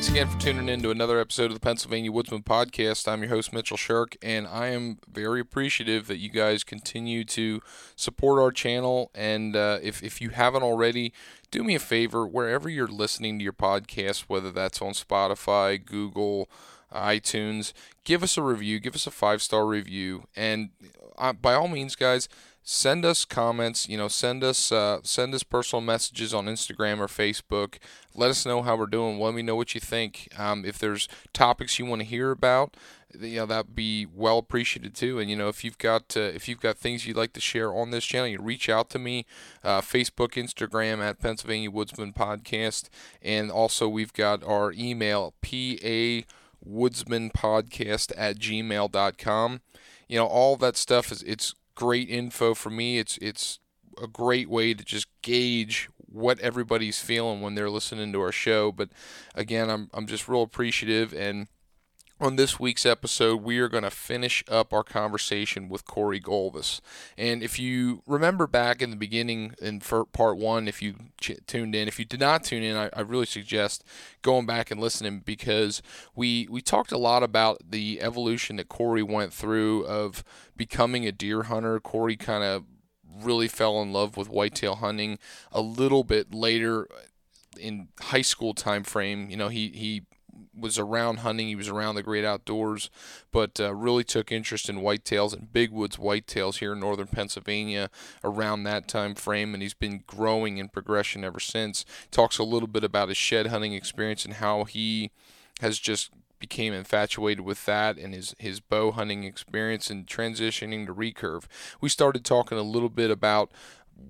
[0.00, 3.06] Thanks again for tuning in to another episode of the Pennsylvania Woodsman Podcast.
[3.06, 7.60] I'm your host, Mitchell Shirk, and I am very appreciative that you guys continue to
[7.96, 9.10] support our channel.
[9.14, 11.12] And uh, if, if you haven't already,
[11.50, 16.48] do me a favor, wherever you're listening to your podcast, whether that's on Spotify, Google,
[16.90, 20.24] iTunes, give us a review, give us a five star review.
[20.34, 20.70] And
[21.18, 22.26] uh, by all means, guys,
[22.62, 27.06] send us comments you know send us uh, send us personal messages on instagram or
[27.06, 27.78] facebook.
[28.14, 29.20] Let us know how we're doing.
[29.20, 30.28] Let me know what you think.
[30.36, 32.76] Um, if there's topics you want to hear about
[33.18, 35.18] you know that'd be well appreciated too.
[35.18, 37.74] And you know if you've got uh, if you've got things you'd like to share
[37.74, 39.26] on this channel you reach out to me
[39.64, 42.88] uh, facebook instagram at pennsylvania woodsman podcast.
[43.22, 46.24] And also we've got our email pa
[46.62, 49.60] woodsman podcast at gmail.com
[50.08, 52.98] you know all that stuff is it's great info for me.
[52.98, 53.58] It's it's
[54.02, 58.70] a great way to just gauge what everybody's feeling when they're listening to our show.
[58.70, 58.90] But
[59.34, 61.48] again, I'm I'm just real appreciative and
[62.20, 66.80] on this week's episode, we are going to finish up our conversation with Corey Golvis.
[67.16, 71.74] And if you remember back in the beginning in part one, if you ch- tuned
[71.74, 73.82] in, if you did not tune in, I, I, really suggest
[74.20, 75.80] going back and listening because
[76.14, 80.22] we we talked a lot about the evolution that Corey went through of
[80.56, 81.80] becoming a deer hunter.
[81.80, 82.64] Corey kind of
[83.22, 85.18] really fell in love with whitetail hunting
[85.50, 86.86] a little bit later
[87.58, 89.30] in high school time frame.
[89.30, 90.02] You know, he he
[90.58, 91.48] was around hunting.
[91.48, 92.90] He was around the great outdoors,
[93.32, 97.90] but uh, really took interest in whitetails and big woods whitetails here in northern Pennsylvania
[98.22, 101.84] around that time frame, and he's been growing in progression ever since.
[102.10, 105.10] Talks a little bit about his shed hunting experience and how he
[105.60, 110.94] has just became infatuated with that and his his bow hunting experience and transitioning to
[110.94, 111.44] recurve.
[111.80, 113.52] We started talking a little bit about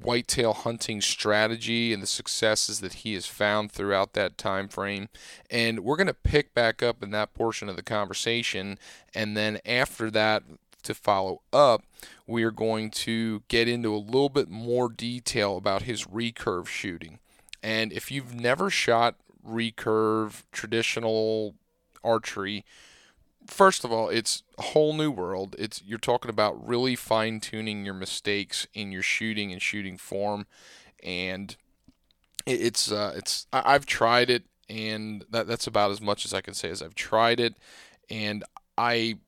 [0.03, 5.09] whitetail hunting strategy and the successes that he has found throughout that time frame.
[5.51, 8.79] And we're going to pick back up in that portion of the conversation.
[9.15, 10.43] And then after that,
[10.83, 11.83] to follow up,
[12.27, 17.19] we are going to get into a little bit more detail about his recurve shooting.
[17.63, 21.55] And if you've never shot recurve traditional
[22.03, 22.65] archery,
[23.51, 25.57] first of all, it's a whole new world.
[25.59, 30.47] It's you're talking about really fine tuning your mistakes in your shooting and shooting form,
[31.03, 31.57] and
[32.47, 36.55] it's uh, it's I've tried it, and that that's about as much as I can
[36.55, 37.55] say as I've tried it,
[38.09, 38.45] and
[38.79, 39.19] I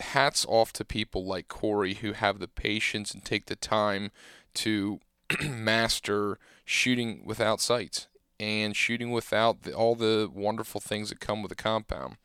[0.00, 4.10] hats off to people like Corey who have the patience and take the time
[4.54, 5.00] to
[5.42, 8.08] master shooting without sights
[8.40, 12.16] and shooting without the, all the wonderful things that come with a compound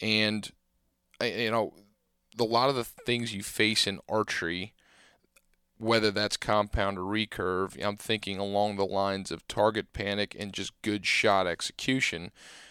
[0.00, 0.52] and
[1.22, 1.72] you know
[2.38, 4.74] a lot of the things you face in archery
[5.78, 10.72] whether that's compound or recurve i'm thinking along the lines of target panic and just
[10.82, 12.30] good shot execution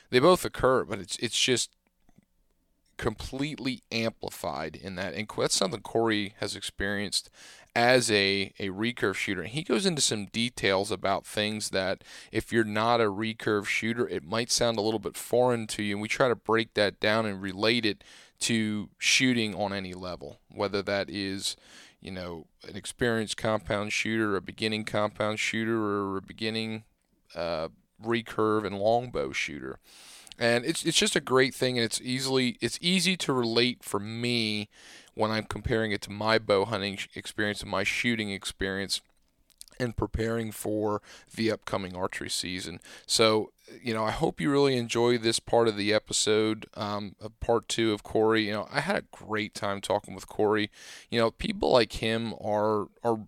[0.09, 1.71] they both occur but it's it's just
[2.97, 5.13] completely amplified in that.
[5.13, 7.29] And that's something corey has experienced
[7.75, 9.41] as a, a recurve shooter.
[9.41, 14.07] And he goes into some details about things that if you're not a recurve shooter,
[14.07, 15.95] it might sound a little bit foreign to you.
[15.95, 18.03] And we try to break that down and relate it
[18.41, 21.57] to shooting on any level, whether that is,
[21.99, 26.83] you know, an experienced compound shooter, a beginning compound shooter, or a beginning
[27.35, 27.67] uh,
[28.03, 29.79] recurve and longbow shooter.
[30.37, 34.01] And it's it's just a great thing, and it's easily it's easy to relate for
[34.01, 34.67] me
[35.15, 39.01] when I'm comparing it to my bow hunting experience and my shooting experience
[39.79, 41.01] and preparing for
[41.33, 42.79] the upcoming archery season.
[43.05, 43.51] So,
[43.81, 47.91] you know, I hope you really enjoy this part of the episode, um, part two
[47.91, 48.47] of Corey.
[48.47, 50.69] You know, I had a great time talking with Corey.
[51.09, 53.19] You know, people like him are are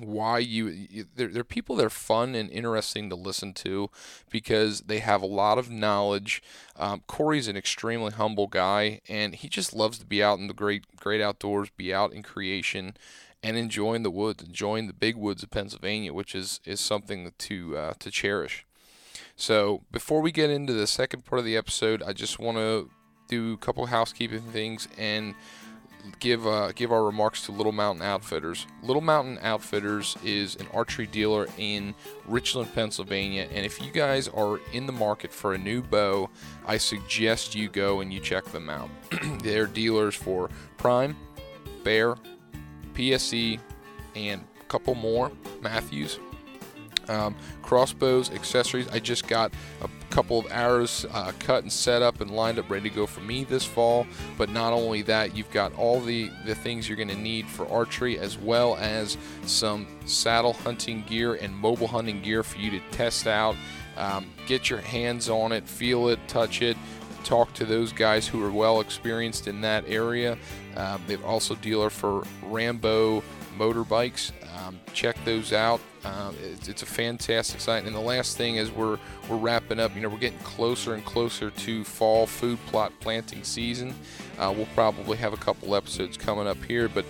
[0.00, 3.90] why you they're, they're people that are fun and interesting to listen to
[4.30, 6.42] because they have a lot of knowledge
[6.76, 10.54] um, corey's an extremely humble guy and he just loves to be out in the
[10.54, 12.94] great great outdoors be out in creation
[13.42, 17.76] and enjoying the woods, enjoying the big woods of Pennsylvania, which is, is something to
[17.76, 18.66] uh, to cherish.
[19.36, 22.90] So before we get into the second part of the episode, I just want to
[23.28, 25.34] do a couple housekeeping things and
[26.20, 28.66] give uh, give our remarks to Little Mountain Outfitters.
[28.82, 31.94] Little Mountain Outfitters is an archery dealer in
[32.26, 36.30] Richland, Pennsylvania, and if you guys are in the market for a new bow,
[36.66, 38.90] I suggest you go and you check them out.
[39.42, 41.16] They're dealers for Prime,
[41.84, 42.16] Bear,
[42.94, 43.58] PSE,
[44.14, 46.18] and a couple more Mathews.
[47.08, 48.88] Um, crossbows, accessories.
[48.88, 49.52] I just got
[49.82, 53.06] a couple of arrows uh, cut and set up and lined up, ready to go
[53.06, 54.06] for me this fall.
[54.36, 57.68] But not only that, you've got all the, the things you're going to need for
[57.68, 62.80] archery, as well as some saddle hunting gear and mobile hunting gear for you to
[62.90, 63.56] test out.
[63.96, 66.76] Um, get your hands on it, feel it, touch it
[67.24, 70.38] talk to those guys who are well experienced in that area.
[70.76, 73.22] Um, they've also dealer for Rambo
[73.58, 74.32] motorbikes.
[74.66, 75.80] Um, check those out.
[76.04, 77.84] Um, it's, it's, a fantastic site.
[77.84, 79.94] And the last thing is we're we're wrapping up.
[79.94, 83.94] You know, we're getting closer and closer to fall food plot planting season.
[84.38, 87.04] Uh, we'll probably have a couple episodes coming up here, but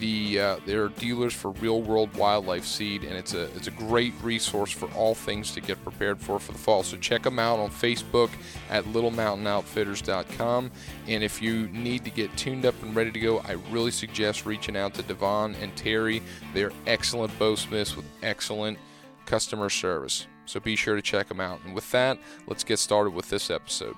[0.00, 4.12] the uh, they're dealers for real world wildlife seed and it's a it's a great
[4.22, 6.82] resource for all things to get prepared for for the fall.
[6.82, 8.30] So check them out on facebook
[8.70, 10.70] at littlemountainoutfitters.com
[11.06, 14.46] and if you need to get tuned up and ready to go i really suggest
[14.46, 16.22] reaching out to devon and terry.
[16.54, 18.78] They're excellent bowsmiths with excellent
[19.26, 20.26] customer service.
[20.46, 21.60] So be sure to check them out.
[21.64, 23.94] And with that let's get started with this episode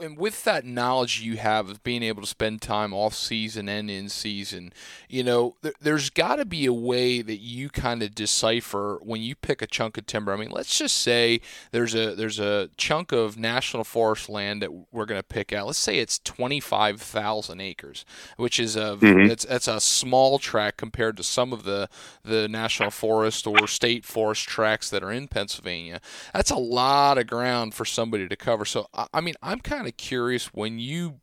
[0.00, 3.90] and with that knowledge you have of being able to spend time off season and
[3.90, 4.72] in season,
[5.08, 9.22] you know, th- there's got to be a way that you kind of decipher when
[9.22, 10.32] you pick a chunk of timber.
[10.32, 11.40] I mean, let's just say
[11.72, 15.66] there's a there's a chunk of national forest land that we're going to pick out.
[15.66, 18.04] Let's say it's 25,000 acres,
[18.36, 19.28] which is a mm-hmm.
[19.28, 21.88] that's that's a small tract compared to some of the
[22.24, 26.00] the national forest or state forest tracts that are in Pennsylvania.
[26.32, 28.64] That's a lot of ground for somebody to cover.
[28.64, 31.20] So I mean, I'm kind of of curious when you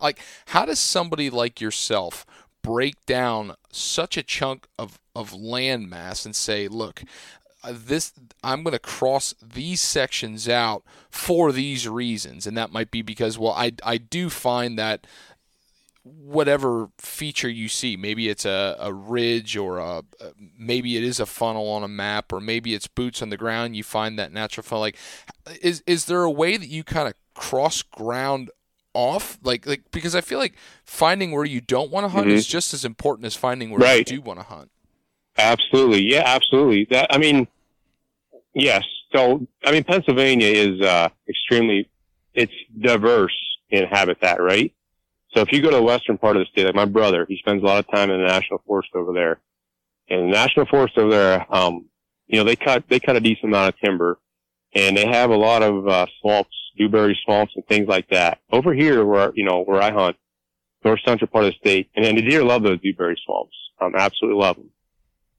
[0.00, 2.24] like how does somebody like yourself
[2.62, 7.02] break down such a chunk of of land mass and say, look,
[7.64, 8.12] uh, this
[8.44, 13.38] I'm going to cross these sections out for these reasons, and that might be because
[13.38, 15.06] well, I I do find that
[16.04, 20.02] whatever feature you see maybe it's a, a ridge or a
[20.58, 23.76] maybe it is a funnel on a map or maybe it's boots on the ground
[23.76, 24.96] you find that natural funnel like
[25.60, 28.50] is is there a way that you kind of cross ground
[28.92, 29.38] off?
[29.42, 30.54] Like like because i feel like
[30.84, 32.36] finding where you don't want to hunt mm-hmm.
[32.36, 34.10] is just as important as finding where right.
[34.10, 34.70] you do want to hunt.
[35.38, 36.02] Absolutely.
[36.02, 36.86] Yeah absolutely.
[36.90, 37.46] That i mean
[38.54, 38.84] yes.
[39.14, 41.88] So i mean pennsylvania is uh extremely
[42.34, 43.36] it's diverse
[43.70, 44.74] in habitat right?
[45.34, 47.38] So if you go to the western part of the state like my brother he
[47.38, 49.40] spends a lot of time in the national forest over there.
[50.10, 51.84] And the national forest over there um
[52.26, 54.18] you know they cut they cut a decent amount of timber.
[54.74, 58.38] And they have a lot of uh, swamps dewberry swamps and things like that.
[58.50, 60.16] Over here, where you know where I hunt,
[60.84, 63.56] north central part of the state, and, and the deer love those dewberry swamps.
[63.80, 64.70] Um, absolutely love them,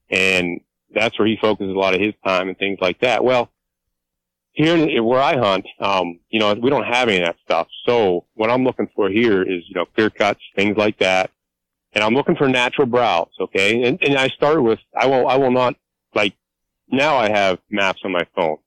[0.10, 0.62] and
[0.94, 3.24] that's where he focuses a lot of his time and things like that.
[3.24, 3.50] Well,
[4.54, 7.68] here where I hunt, um, you know, we don't have any of that stuff.
[7.86, 11.32] So what I'm looking for here is you know clear cuts, things like that,
[11.94, 13.32] and I'm looking for natural browse.
[13.40, 15.76] Okay, and and I start with I will I will not
[16.14, 16.34] like
[16.92, 18.58] now I have maps on my phone.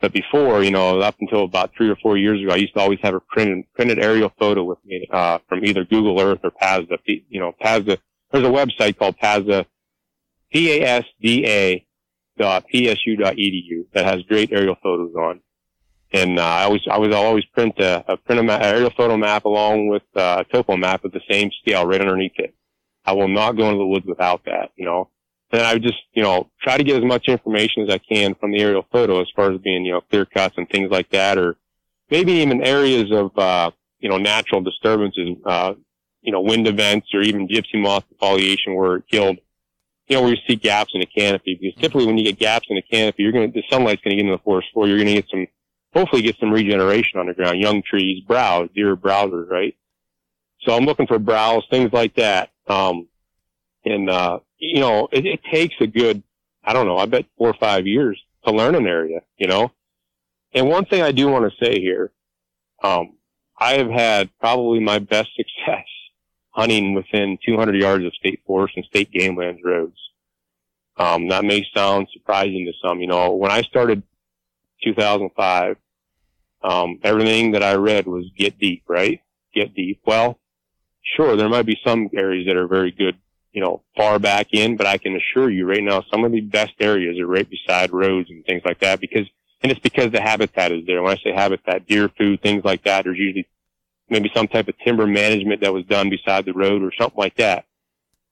[0.00, 2.80] But before, you know, up until about three or four years ago, I used to
[2.80, 6.52] always have a printed, printed aerial photo with me, uh, from either Google Earth or
[6.52, 6.98] PASDA.
[7.06, 7.98] You know, PASDA,
[8.30, 9.66] there's a website called PASDA,
[10.52, 11.84] P-A-S-D-A
[12.38, 15.40] dot P-S-U dot edu that has great aerial photos on.
[16.12, 19.16] And, uh, I always, I was, always print a, a print a ma- aerial photo
[19.16, 22.54] map along with uh, a topo map of the same scale right underneath it.
[23.04, 25.10] I will not go into the woods without that, you know.
[25.50, 28.34] And I would just, you know, try to get as much information as I can
[28.34, 31.10] from the aerial photo as far as being, you know, clear cuts and things like
[31.10, 31.56] that, or
[32.10, 35.74] maybe even areas of, uh, you know, natural disturbances, uh,
[36.20, 39.38] you know, wind events or even gypsy moth defoliation where it killed,
[40.06, 42.66] you know, where you see gaps in the canopy because typically when you get gaps
[42.68, 44.86] in the canopy, you're going to, the sunlight's going to get into the forest floor.
[44.86, 45.46] You're going to get some,
[45.94, 49.74] hopefully get some regeneration on the ground, young trees, browse, deer browsers, right?
[50.60, 52.50] So I'm looking for browse, things like that.
[52.66, 53.08] Um,
[53.86, 56.22] and, uh, you know, it, it takes a good,
[56.64, 59.72] I don't know, I bet four or five years to learn an area, you know?
[60.52, 62.12] And one thing I do want to say here,
[62.82, 63.16] um,
[63.58, 65.86] I have had probably my best success
[66.50, 69.96] hunting within 200 yards of state forest and state game lands roads.
[70.96, 73.00] Um, that may sound surprising to some.
[73.00, 74.02] You know, when I started
[74.82, 75.76] 2005,
[76.64, 79.20] um, everything that I read was get deep, right?
[79.54, 80.00] Get deep.
[80.04, 80.40] Well,
[81.16, 83.16] sure, there might be some areas that are very good,
[83.52, 86.40] you know, far back in, but I can assure you right now, some of the
[86.40, 89.26] best areas are right beside roads and things like that because,
[89.62, 91.02] and it's because the habitat is there.
[91.02, 93.48] When I say habitat, deer food, things like that, there's usually
[94.08, 97.36] maybe some type of timber management that was done beside the road or something like
[97.36, 97.64] that.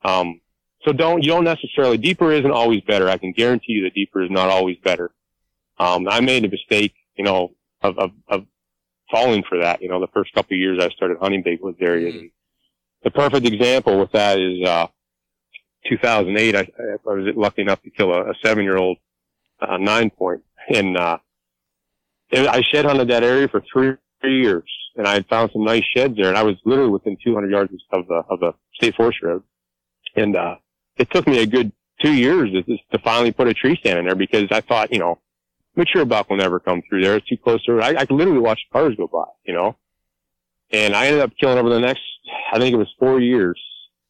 [0.04, 0.40] Um,
[0.82, 3.08] so don't, you don't necessarily, deeper isn't always better.
[3.08, 5.10] I can guarantee you that deeper is not always better.
[5.78, 8.46] Um, I made a mistake, you know, of, of, of
[9.10, 9.82] falling for that.
[9.82, 12.14] You know, the first couple of years I started hunting big woods areas.
[12.20, 12.30] And
[13.02, 14.86] the perfect example with that is, uh,
[15.88, 16.66] 2008, I, I
[17.04, 18.98] was lucky enough to kill a, a seven year old,
[19.60, 21.18] uh, nine point and, uh,
[22.32, 26.16] I shed hunted that area for three years and I had found some nice sheds
[26.16, 29.42] there and I was literally within 200 yards of the, of the state forest road.
[30.16, 30.56] And, uh,
[30.96, 34.06] it took me a good two years to, to finally put a tree stand in
[34.06, 35.18] there because I thought, you know,
[35.76, 37.16] mature buck will never come through there.
[37.16, 37.82] It's too close to it.
[37.82, 39.76] I, I could literally watch cars go by, you know,
[40.70, 42.02] and I ended up killing over the next,
[42.52, 43.60] I think it was four years.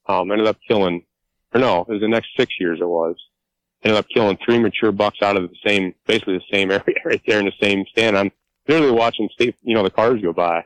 [0.09, 1.05] Um, ended up killing,
[1.57, 3.17] or no, it was the next six years it was.
[3.83, 7.23] Ended up killing three mature bucks out of the same, basically the same area right
[7.27, 8.17] there in the same stand.
[8.17, 8.31] I'm
[8.69, 10.65] literally watching state, you know, the cars go by.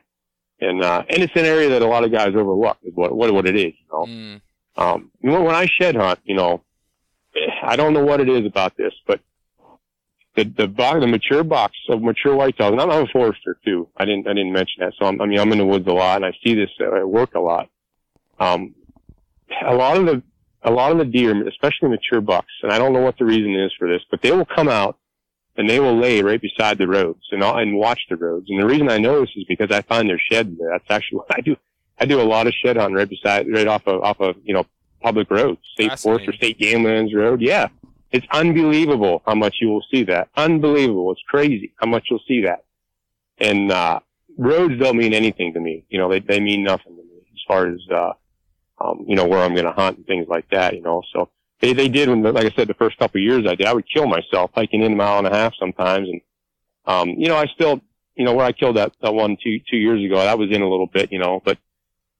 [0.59, 3.33] And, uh, and it's an area that a lot of guys overlook is what, what,
[3.33, 4.05] what it is, you know.
[4.05, 4.41] Mm.
[4.75, 6.61] Um, when I shed hunt, you know,
[7.63, 9.21] I don't know what it is about this, but
[10.35, 13.89] the the box, the mature box of mature whitetails, and I'm, I'm a forester too.
[13.97, 14.93] I didn't I didn't mention that.
[14.97, 17.07] So I'm, I mean I'm in the woods a lot, and I see this at
[17.07, 17.69] work a lot.
[18.39, 18.73] Um,
[19.65, 20.23] a lot of the
[20.63, 23.55] a lot of the deer, especially mature bucks, and I don't know what the reason
[23.55, 24.97] is for this, but they will come out
[25.57, 28.47] and they will lay right beside the roads and and watch the roads.
[28.49, 30.69] And the reason I know this is because I find their sheds there.
[30.71, 31.55] That's actually what I do.
[31.99, 34.53] I do a lot of shed hunting right beside, right off of off of you
[34.53, 34.65] know
[35.01, 37.41] public roads, state forest or state game lands road.
[37.41, 37.67] Yeah,
[38.11, 40.29] it's unbelievable how much you will see that.
[40.35, 41.11] Unbelievable.
[41.11, 42.65] It's crazy how much you'll see that.
[43.37, 44.01] And, uh,
[44.37, 45.85] roads don't mean anything to me.
[45.89, 48.13] You know, they, they mean nothing to me as far as, uh,
[48.81, 51.29] um, you know, where I'm going to hunt and things like that, you know, so
[51.59, 53.73] they, they did when, like I said, the first couple of years I did, I
[53.73, 56.09] would kill myself hiking in a mile and a half sometimes.
[56.09, 56.21] And,
[56.85, 57.81] um, you know, I still,
[58.15, 60.61] you know, where I killed that, that one two, two years ago, that was in
[60.61, 61.57] a little bit, you know, but,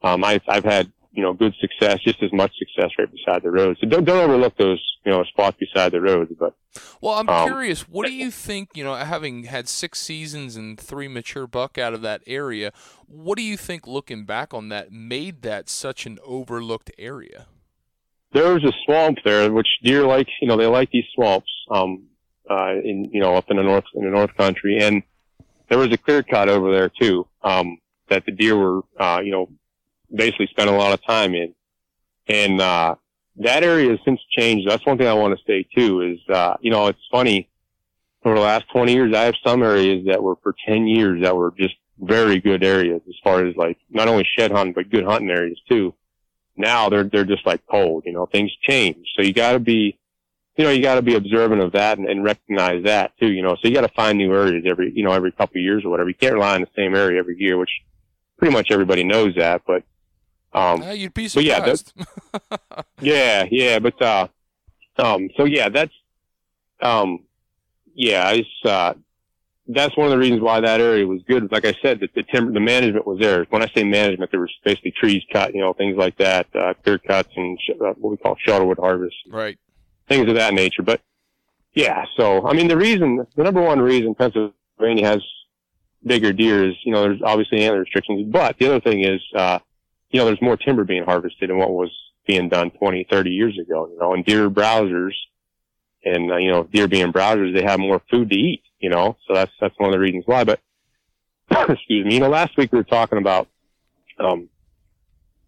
[0.04, 3.52] um, I've, I've had you know, good success, just as much success right beside the
[3.52, 3.78] road.
[3.82, 6.36] So don't, don't overlook those, you know, spots beside the road.
[6.40, 6.56] But
[7.02, 8.70] well, I'm um, curious, what do you think?
[8.76, 12.72] You know, having had six seasons and three mature buck out of that area,
[13.08, 17.48] what do you think, looking back on that, made that such an overlooked area?
[18.34, 20.28] There was a swamp there, which deer like.
[20.42, 21.50] You know, they like these swamps.
[21.70, 22.08] Um,
[22.50, 25.04] uh, in you know, up in the north in the north country, and
[25.70, 27.28] there was a clear cut over there too.
[27.44, 27.78] Um,
[28.10, 29.50] that the deer were, uh, you know,
[30.14, 31.54] basically spent a lot of time in.
[32.28, 32.96] And, uh,
[33.38, 34.70] that area has since changed.
[34.70, 37.48] That's one thing I want to say too is, uh, you know, it's funny.
[38.24, 41.36] Over the last 20 years, I have some areas that were for 10 years that
[41.36, 45.06] were just very good areas as far as like not only shed hunting, but good
[45.06, 45.94] hunting areas too.
[46.56, 49.08] Now they're, they're just like cold, you know, things change.
[49.16, 49.98] So you gotta be,
[50.56, 53.56] you know, you gotta be observant of that and, and recognize that too, you know,
[53.56, 56.10] so you gotta find new areas every, you know, every couple of years or whatever.
[56.10, 57.72] You can't rely on the same area every year, which
[58.38, 59.84] pretty much everybody knows that, but
[60.54, 61.94] um, uh, you'd be surprised.
[61.96, 64.28] yeah, yeah, yeah, but uh,
[64.98, 65.94] um, so yeah, that's
[66.82, 67.20] um,
[67.94, 68.94] yeah, it's uh,
[69.68, 71.52] that's one of the reasons why that area was good.
[71.52, 73.46] Like I said, that the timber, the management was there.
[73.50, 76.74] When I say management, there was basically trees cut, you know, things like that, uh,
[76.84, 79.58] clear cuts and sh- uh, what we call shelterwood harvest, right?
[80.08, 80.82] Things of that nature.
[80.82, 81.02] But
[81.74, 85.22] yeah, so I mean, the reason, the number one reason Pennsylvania has
[86.06, 89.60] bigger deer is, you know, there's obviously antler restrictions, but the other thing is, uh,
[90.12, 91.92] you know, there's more timber being harvested than what was
[92.28, 95.14] being done 20, 30 years ago, you know, and deer browsers
[96.04, 99.18] and, uh, you know, deer being browsers, they have more food to eat, you know,
[99.28, 100.44] so that's, that's one of the reasons why.
[100.44, 100.60] But,
[101.70, 103.48] excuse me, you know, last week we were talking about,
[104.20, 104.50] um,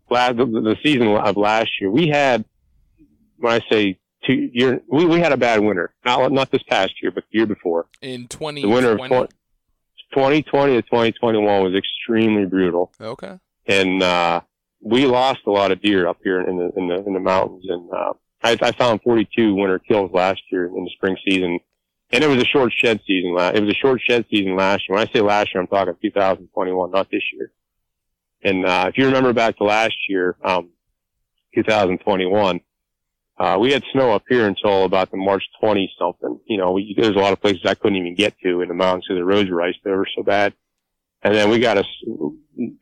[0.10, 2.46] last, the, the season of last year, we had,
[3.38, 5.94] when I say two year, we, we had a bad winter.
[6.06, 7.88] Not, not this past year, but the year before.
[8.02, 8.62] In 2020.
[8.62, 9.28] The winter of 20,
[10.14, 12.92] 2020 to 2021 was extremely brutal.
[13.02, 13.38] Okay.
[13.68, 14.42] And, uh,
[14.84, 17.64] we lost a lot of deer up here in the in the in the mountains,
[17.68, 18.14] and uh,
[18.44, 21.60] I, I found 42 winter kills last year in the spring season,
[22.12, 23.34] and it was a short shed season.
[23.34, 24.98] Last, it was a short shed season last year.
[24.98, 27.52] When I say last year, I'm talking 2021, not this year.
[28.44, 30.72] And uh, if you remember back to last year, um,
[31.56, 32.60] 2021,
[33.38, 36.40] uh, we had snow up here until about the March 20 something.
[36.46, 38.74] You know, we, there's a lot of places I couldn't even get to in the
[38.74, 40.54] mountains because the roads were iced over so bad.
[41.24, 41.84] And then we got a,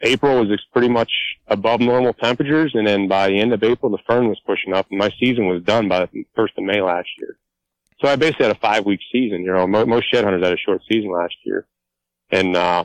[0.02, 1.12] April was pretty much
[1.48, 2.72] above normal temperatures.
[2.74, 5.48] And then by the end of April, the fern was pushing up and my season
[5.48, 7.38] was done by the first of May last year.
[8.02, 9.44] So I basically had a five week season.
[9.44, 11.68] You know, most shed hunters had a short season last year.
[12.32, 12.84] And, uh,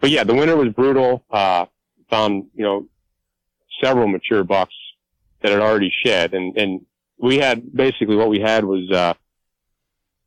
[0.00, 1.24] but yeah, the winter was brutal.
[1.30, 1.66] Uh,
[2.08, 2.86] found, you know,
[3.82, 4.74] several mature bucks
[5.40, 6.86] that had already shed and, and
[7.18, 9.14] we had basically what we had was, uh,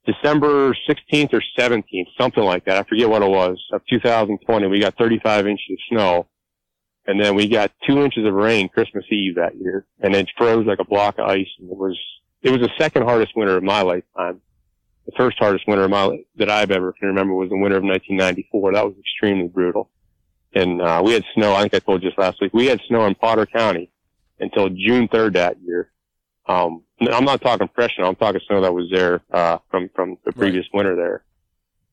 [0.05, 2.77] December 16th or 17th, something like that.
[2.77, 4.67] I forget what it was of 2020.
[4.67, 6.27] We got 35 inches of snow
[7.07, 10.65] and then we got two inches of rain Christmas Eve that year and it froze
[10.65, 11.97] like a block of ice and it was,
[12.43, 14.41] it was the second hardest winter of my lifetime.
[15.07, 17.83] The first hardest winter of my, that I've ever can remember was the winter of
[17.83, 18.73] 1994.
[18.73, 19.89] That was extremely brutal.
[20.53, 21.53] And, uh, we had snow.
[21.53, 22.53] I think I told you just last week.
[22.53, 23.91] We had snow in Potter County
[24.39, 25.91] until June 3rd that year.
[26.47, 28.07] Um, I'm not talking fresh snow.
[28.07, 30.77] I'm talking snow that was there, uh, from, from the previous right.
[30.77, 31.23] winter there.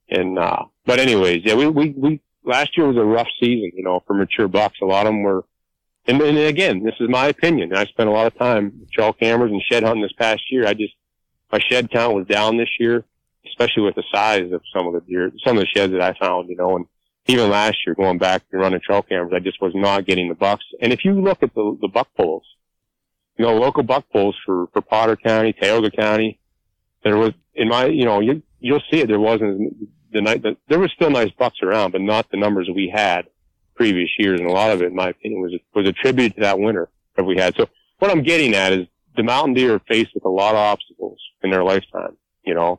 [0.08, 3.82] And, uh, but anyways, yeah, we, we, we, last year was a rough season, you
[3.82, 4.78] know, for mature bucks.
[4.80, 5.44] A lot of them were,
[6.06, 7.74] and, and again, this is my opinion.
[7.74, 10.66] I spent a lot of time with trail cameras and shed hunting this past year.
[10.66, 10.94] I just,
[11.50, 13.04] my shed count was down this year,
[13.46, 16.14] especially with the size of some of the deer, some of the sheds that I
[16.18, 16.86] found, you know, and
[17.26, 20.34] even last year going back and running trail cameras, I just was not getting the
[20.34, 20.64] bucks.
[20.80, 22.44] And if you look at the, the buck poles,
[23.42, 26.38] you know, local buck poles for, for Potter County, Tioga County.
[27.02, 29.08] There was, in my, you know, you, you'll see it.
[29.08, 29.74] There wasn't
[30.12, 33.26] the night that there was still nice bucks around, but not the numbers we had
[33.74, 34.38] previous years.
[34.38, 37.24] And a lot of it, in my opinion, was, was attributed to that winter that
[37.24, 37.56] we had.
[37.56, 37.66] So
[37.98, 41.18] what I'm getting at is the mountain deer are faced with a lot of obstacles
[41.42, 42.78] in their lifetime, you know,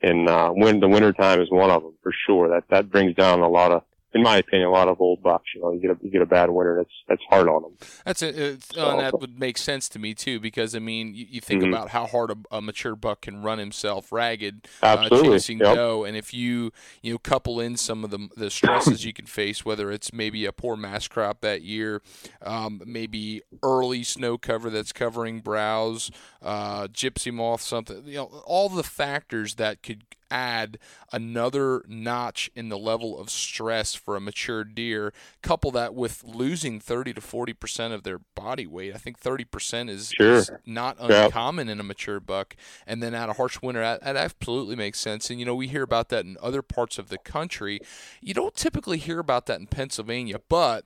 [0.00, 2.50] and, uh, when the winter time is one of them for sure.
[2.50, 3.82] That, that brings down a lot of,
[4.14, 5.44] in my opinion, a lot of old bucks.
[5.54, 7.72] You know, you get a you get a bad winter, that's that's hard on them.
[8.04, 8.62] That's it.
[8.72, 11.62] So, and that would make sense to me too, because I mean, you, you think
[11.62, 11.74] mm-hmm.
[11.74, 15.76] about how hard a, a, mature buck can run himself ragged, uh, chasing yep.
[15.76, 19.26] doe, and if you you know couple in some of the the stresses you can
[19.26, 22.00] face, whether it's maybe a poor mass crop that year,
[22.42, 26.10] um, maybe early snow cover that's covering browse,
[26.42, 30.78] uh, gypsy moth, something, you know, all the factors that could add
[31.12, 35.12] another notch in the level of stress for a mature deer.
[35.42, 38.94] Couple that with losing 30 to 40 percent of their body weight.
[38.94, 40.34] I think 30 percent is, sure.
[40.34, 42.56] is, not uncommon in a mature buck.
[42.86, 45.30] And then at a harsh winter, that, that absolutely makes sense.
[45.30, 47.80] And you know we hear about that in other parts of the country.
[48.20, 50.84] You don't typically hear about that in Pennsylvania, but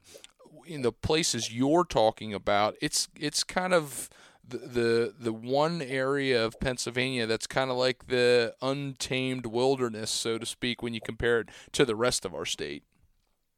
[0.66, 4.08] in the places you're talking about, it's it's kind of
[4.46, 10.38] the the, the one area of Pennsylvania that's kind of like the untamed wilderness, so
[10.38, 12.82] to speak, when you compare it to the rest of our state.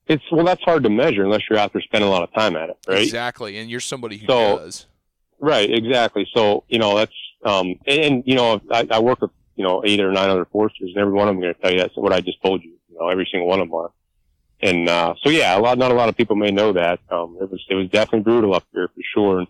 [0.06, 2.56] It's well, that's hard to measure unless you're out there spending a lot of time
[2.56, 3.02] at it, right?
[3.02, 4.86] Exactly, and you're somebody who so, does.
[5.38, 6.26] Right, exactly.
[6.34, 9.82] So you know that's um, and, and you know I, I work with you know
[9.84, 11.96] eight or nine other foresters, and every one of them going to tell you that's
[11.96, 12.72] what I just told you.
[12.90, 13.90] You know, every single one of them are.
[14.60, 17.00] And uh, so yeah, a lot not a lot of people may know that.
[17.10, 19.38] Um, it was it was definitely brutal up here for sure.
[19.40, 19.48] And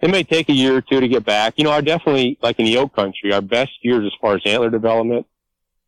[0.00, 1.54] it may take a year or two to get back.
[1.56, 4.42] You know, our definitely, like in the oak country, our best years as far as
[4.46, 5.26] antler development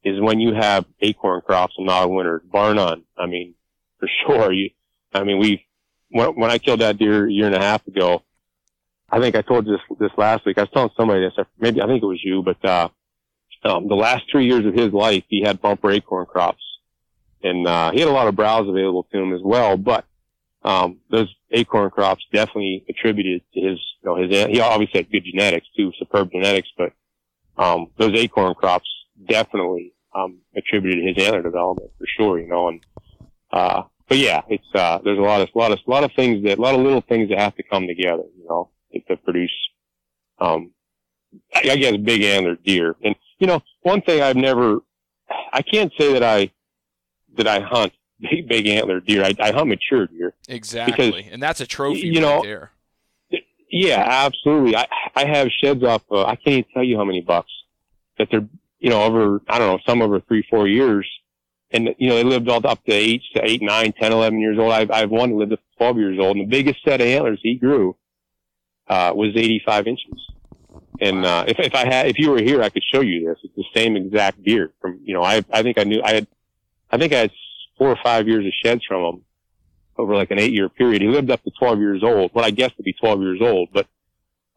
[0.05, 3.05] is when you have acorn crops and not a winter, bar none.
[3.16, 3.55] I mean,
[3.98, 4.53] for sure.
[4.53, 4.70] You,
[5.14, 5.64] I mean, we,
[6.11, 8.22] when, when I killed that deer a year and a half ago,
[9.11, 10.59] I think I told this, this last week.
[10.59, 12.88] I was telling somebody this, maybe I think it was you, but, uh,
[13.64, 16.62] um, the last three years of his life, he had bumper acorn crops
[17.42, 20.05] and, uh, he had a lot of browse available to him as well, but
[20.64, 25.24] um, those acorn crops definitely attributed to his, you know, his, he obviously had good
[25.24, 26.92] genetics too, superb genetics, but,
[27.56, 28.88] um, those acorn crops
[29.28, 32.84] definitely, um, attributed his antler development for sure, you know, and,
[33.52, 36.58] uh, but yeah, it's, uh, there's a lot of, lot of, lot of things that,
[36.58, 38.70] a lot of little things that have to come together, you know,
[39.08, 39.50] to produce,
[40.38, 40.72] um,
[41.54, 42.94] I guess big antler deer.
[43.02, 44.80] And, you know, one thing I've never,
[45.52, 46.50] I can't say that I,
[47.36, 49.24] that I hunt big, big antler deer.
[49.24, 50.35] I, I hunt mature deer.
[50.48, 52.37] Exactly, because, and that's a trophy, you know.
[52.37, 52.70] Right there.
[53.70, 54.76] Yeah, absolutely.
[54.76, 56.02] I I have sheds off.
[56.11, 57.50] Uh, I can't even tell you how many bucks
[58.18, 58.46] that they're
[58.80, 61.08] you know over I don't know some over three four years,
[61.70, 64.58] and you know they lived all up to eight to eight nine ten eleven years
[64.58, 64.72] old.
[64.72, 67.40] I've I've one that lived to twelve years old, and the biggest set of antlers
[67.42, 67.96] he grew
[68.88, 70.20] uh, was eighty five inches.
[71.00, 73.38] And uh, if if I had if you were here, I could show you this.
[73.42, 76.26] It's the same exact deer from you know I I think I knew I had
[76.90, 77.30] I think I had
[77.78, 79.22] four or five years of sheds from him
[79.96, 81.02] over like an eight year period.
[81.02, 83.68] He lived up to 12 years old, what I guess to be 12 years old,
[83.72, 83.87] but,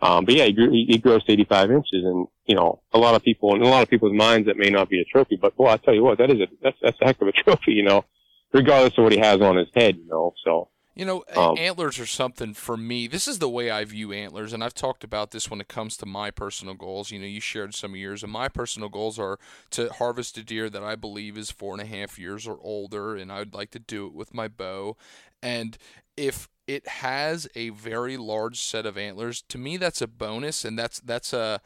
[0.01, 3.15] Um, but yeah, he, grew, he, he grossed 85 inches, and you know, a lot
[3.15, 5.55] of people in a lot of people's minds that may not be a trophy, but
[5.55, 7.73] boy, I tell you what, that is a that's that's a heck of a trophy,
[7.73, 8.05] you know,
[8.53, 10.33] regardless of what he has on his head, you know.
[10.43, 13.07] So you know, um, antlers are something for me.
[13.07, 15.97] This is the way I view antlers, and I've talked about this when it comes
[15.97, 17.11] to my personal goals.
[17.11, 19.37] You know, you shared some of yours, and my personal goals are
[19.71, 23.15] to harvest a deer that I believe is four and a half years or older,
[23.15, 24.95] and I would like to do it with my bow.
[25.43, 25.77] And
[26.15, 30.79] if it has a very large set of antlers, to me that's a bonus, and
[30.79, 31.59] that's that's a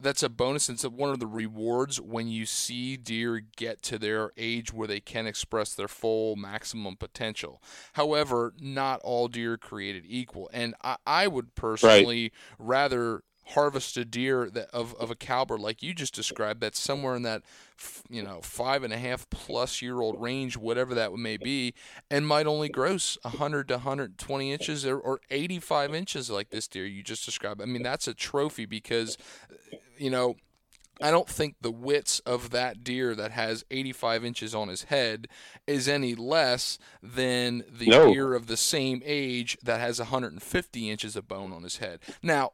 [0.00, 0.68] that's a bonus.
[0.68, 5.00] It's one of the rewards when you see deer get to their age where they
[5.00, 7.62] can express their full maximum potential.
[7.94, 12.66] However, not all deer created equal, and I, I would personally right.
[12.66, 17.14] rather harvest a deer that of, of a caliber like you just described that's somewhere
[17.14, 17.42] in that
[18.08, 21.74] you know five and a half plus year old range whatever that may be
[22.10, 26.86] and might only gross 100 to 120 inches or, or 85 inches like this deer
[26.86, 29.18] you just described i mean that's a trophy because
[29.98, 30.36] you know
[31.00, 35.26] I don't think the wits of that deer that has 85 inches on his head
[35.66, 38.12] is any less than the no.
[38.12, 41.98] deer of the same age that has 150 inches of bone on his head.
[42.22, 42.52] Now,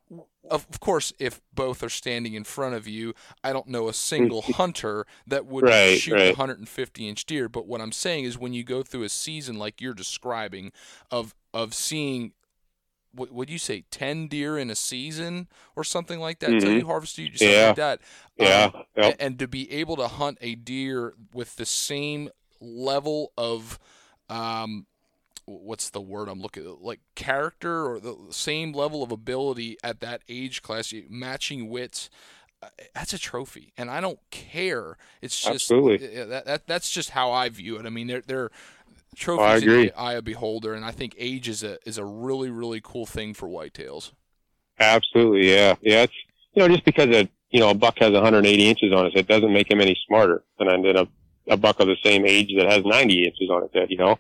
[0.51, 4.43] of course, if both are standing in front of you, I don't know a single
[4.57, 6.25] hunter that would right, shoot right.
[6.27, 7.49] a 150 inch deer.
[7.49, 10.73] But what I'm saying is, when you go through a season like you're describing,
[11.11, 12.33] of of seeing
[13.13, 16.79] what would you say 10 deer in a season or something like that mm-hmm.
[16.79, 17.67] you harvest you something yeah.
[17.69, 18.01] like that
[18.37, 19.17] yeah um, yep.
[19.19, 23.79] and to be able to hunt a deer with the same level of
[24.29, 24.87] um
[25.47, 26.81] what's the word I'm looking at?
[26.81, 32.11] like character or the same level of ability at that age class matching wits
[32.63, 36.07] uh, that's a trophy and I don't care it's just Absolutely.
[36.07, 38.51] that, that that's just how I view it I mean they're they're
[39.17, 39.81] trophies oh, I agree.
[39.81, 42.81] in the eye of beholder, and I think age is a is a really really
[42.83, 44.13] cool thing for whitetails.
[44.79, 46.03] Absolutely, yeah, yeah.
[46.03, 46.15] It's
[46.55, 49.27] you know just because a you know a buck has 180 inches on his head
[49.27, 51.09] doesn't make him any smarter than than a
[51.49, 53.91] a buck of the same age that has 90 inches on its head.
[53.91, 54.19] You know,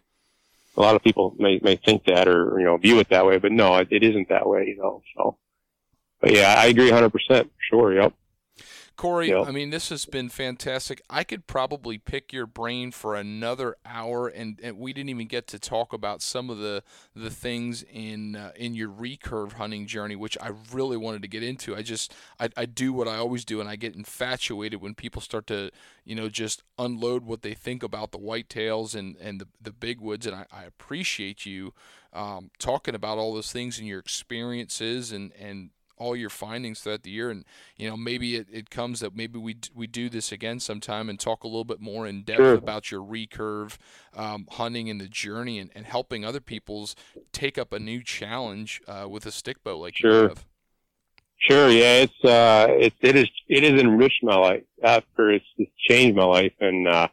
[0.77, 3.39] a lot of people may may think that or you know view it that way,
[3.39, 4.67] but no, it, it isn't that way.
[4.67, 5.37] You know, so.
[6.21, 7.95] But yeah, I agree 100% sure.
[7.95, 8.13] Yep.
[9.01, 9.47] Corey, yep.
[9.47, 11.01] I mean, this has been fantastic.
[11.09, 15.47] I could probably pick your brain for another hour, and, and we didn't even get
[15.47, 16.83] to talk about some of the
[17.17, 21.43] the things in uh, in your recurve hunting journey, which I really wanted to get
[21.43, 21.75] into.
[21.75, 25.23] I just I, I do what I always do, and I get infatuated when people
[25.23, 25.71] start to
[26.05, 30.03] you know just unload what they think about the whitetails and and the the big
[30.03, 31.73] woods, and I, I appreciate you
[32.13, 37.03] um, talking about all those things and your experiences and and all your findings throughout
[37.03, 37.45] the year and
[37.77, 41.21] you know maybe it, it comes that maybe we we do this again sometime and
[41.21, 42.55] talk a little bit more in depth sure.
[42.55, 43.77] about your recurve
[44.17, 46.97] um, hunting and the journey and, and helping other people's
[47.33, 50.23] take up a new challenge uh, with a stick bow like sure.
[50.23, 50.47] you have
[51.39, 55.71] sure yeah it's uh it, it is it has enriched my life after it's, it's
[55.89, 57.09] changed my life and uh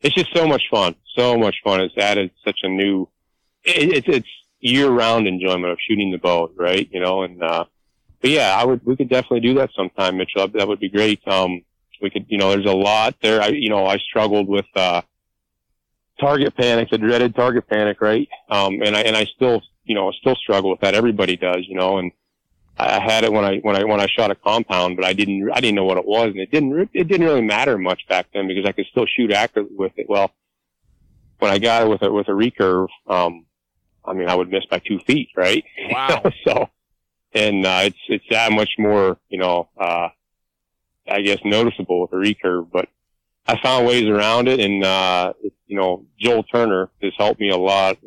[0.00, 3.08] it's just so much fun so much fun it's added such a new
[3.64, 4.28] it, it's it's
[4.60, 7.64] year round enjoyment of shooting the bow right you know and uh
[8.20, 10.48] but yeah, I would, we could definitely do that sometime, Mitchell.
[10.48, 11.26] That would be great.
[11.26, 11.62] Um,
[12.00, 13.40] we could, you know, there's a lot there.
[13.40, 15.02] I, you know, I struggled with, uh,
[16.20, 18.28] target panic, the dreaded target panic, right?
[18.50, 20.94] Um, and I, and I still, you know, still struggle with that.
[20.94, 22.12] Everybody does, you know, and
[22.76, 25.50] I had it when I, when I, when I shot a compound, but I didn't,
[25.52, 26.26] I didn't know what it was.
[26.26, 29.32] And it didn't, it didn't really matter much back then because I could still shoot
[29.32, 30.06] accurately with it.
[30.08, 30.30] Well,
[31.38, 33.46] when I got it with a, with a recurve, um,
[34.04, 35.64] I mean, I would miss by two feet, right?
[35.90, 36.22] Wow.
[36.44, 36.68] so,
[37.38, 40.08] and uh, it's it's that much more, you know, uh,
[41.08, 42.70] I guess noticeable with a recurve.
[42.70, 42.88] But
[43.46, 45.32] I found ways around it, and uh,
[45.66, 47.98] you know, Joel Turner has helped me a lot.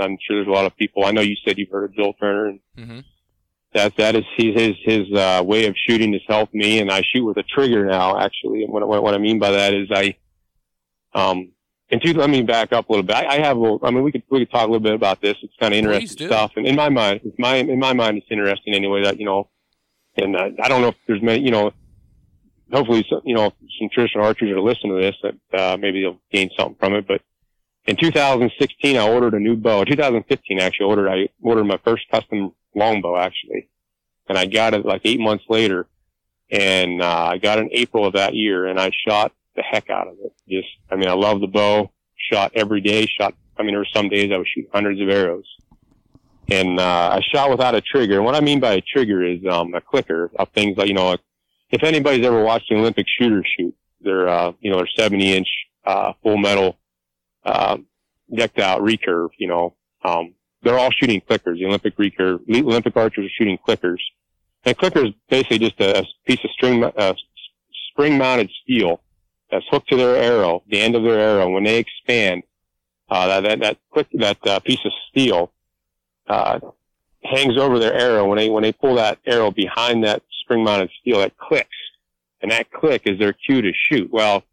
[0.00, 1.04] I'm sure there's a lot of people.
[1.04, 3.00] I know you said you've heard of Joel Turner, and mm-hmm.
[3.74, 7.02] that that is his his his uh, way of shooting has helped me, and I
[7.02, 8.18] shoot with a trigger now.
[8.18, 10.16] Actually, and what what, what I mean by that is I
[11.14, 11.52] um
[11.90, 13.16] and two, let me back up a little bit.
[13.16, 15.20] I, I have, a, I mean, we could, we could talk a little bit about
[15.20, 15.36] this.
[15.42, 16.52] It's kind of interesting stuff.
[16.56, 19.48] And in my mind, it's my, in my mind, it's interesting anyway that, you know,
[20.16, 21.72] and uh, I don't know if there's many, you know,
[22.72, 26.20] hopefully, some, you know, some traditional archers are listening to this that, uh, maybe they'll
[26.30, 27.08] gain something from it.
[27.08, 27.22] But
[27.86, 29.84] in 2016, I ordered a new bow.
[29.84, 33.68] 2015, actually, ordered, I ordered my first custom longbow, actually.
[34.28, 35.88] And I got it like eight months later.
[36.52, 39.90] And, uh, I got it in April of that year and I shot the heck
[39.90, 40.32] out of it.
[40.48, 41.90] Just, I mean, I love the bow.
[42.30, 43.06] Shot every day.
[43.06, 43.34] Shot.
[43.56, 45.46] I mean, there were some days I would shoot hundreds of arrows,
[46.50, 48.16] and uh, I shot without a trigger.
[48.16, 50.94] And what I mean by a trigger is um, a clicker of things like you
[50.94, 51.16] know,
[51.70, 55.48] if anybody's ever watched an Olympic shooter shoot, they're uh, you know, they're 70 inch
[55.84, 56.78] uh, full metal
[57.44, 57.78] uh,
[58.34, 59.30] decked out recurve.
[59.38, 61.58] You know, um, they're all shooting clickers.
[61.58, 63.98] The Olympic recurve, Olympic archers are shooting clickers.
[64.64, 67.14] And clicker is basically just a, a piece of string, uh,
[67.92, 69.00] spring mounted steel
[69.50, 71.50] that's hooked to their arrow, the end of their arrow.
[71.50, 72.42] When they expand,
[73.08, 75.50] uh, that, that, that quick, that uh, piece of steel,
[76.28, 76.60] uh,
[77.24, 78.26] hangs over their arrow.
[78.26, 81.68] When they, when they pull that arrow behind that spring mounted steel, it clicks.
[82.42, 84.10] And that click is their cue to shoot.
[84.10, 84.44] Well,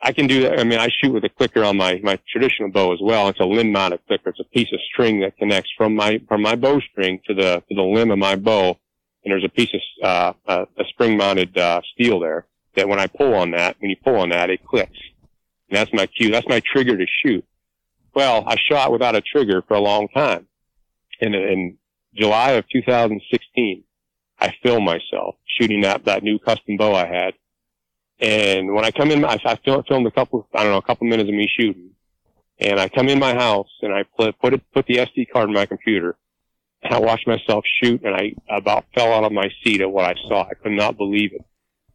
[0.00, 0.60] I can do that.
[0.60, 3.28] I mean, I shoot with a clicker on my, my traditional bow as well.
[3.28, 4.30] It's a limb mounted clicker.
[4.30, 7.74] It's a piece of string that connects from my, from my bowstring to the, to
[7.74, 8.78] the limb of my bow.
[9.24, 13.00] And there's a piece of, uh, a, a spring mounted, uh, steel there that when
[13.00, 14.98] I pull on that, when you pull on that, it clicks.
[15.68, 16.30] And that's my cue.
[16.30, 17.44] That's my trigger to shoot.
[18.14, 20.46] Well, I shot without a trigger for a long time.
[21.20, 21.78] And in
[22.14, 23.82] July of 2016,
[24.38, 27.34] I filmed myself shooting that, that new custom bow I had
[28.18, 31.06] and when I come in, I, I filmed a couple, I don't know, a couple
[31.06, 31.90] minutes of me shooting.
[32.58, 35.48] And I come in my house and I put, put it, put the SD card
[35.48, 36.16] in my computer
[36.82, 40.06] and I watched myself shoot and I about fell out of my seat at what
[40.06, 40.44] I saw.
[40.44, 41.44] I could not believe it.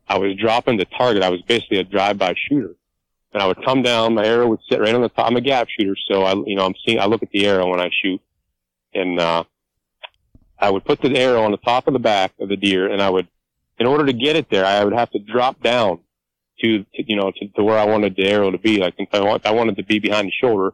[0.07, 1.23] I was dropping the target.
[1.23, 2.75] I was basically a drive-by shooter.
[3.33, 5.27] And I would come down, my arrow would sit right on the top.
[5.27, 7.69] I'm a gap shooter, so I, you know, I'm seeing, I look at the arrow
[7.69, 8.21] when I shoot.
[8.93, 9.45] And, uh,
[10.59, 13.01] I would put the arrow on the top of the back of the deer and
[13.01, 13.27] I would,
[13.79, 16.01] in order to get it there, I would have to drop down
[16.61, 18.77] to, to you know to, to where I wanted the arrow to be.
[18.77, 20.73] Like if I want I wanted to be behind the shoulder,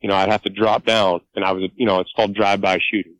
[0.00, 2.78] you know, I'd have to drop down, and I was you know it's called drive-by
[2.90, 3.14] shooting,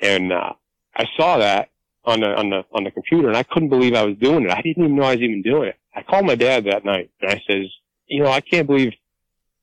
[0.00, 0.52] and uh,
[0.94, 1.69] I saw that
[2.04, 4.50] on the on the on the computer, and I couldn't believe I was doing it.
[4.50, 5.76] I didn't even know I was even doing it.
[5.94, 7.66] I called my dad that night, and I says,
[8.06, 8.92] you know, I can't believe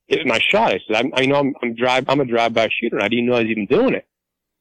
[0.08, 0.72] it, my shot.
[0.72, 2.96] I said, I'm, I know I'm, I'm drive I'm a drive-by shooter.
[2.96, 4.06] And I didn't know I was even doing it.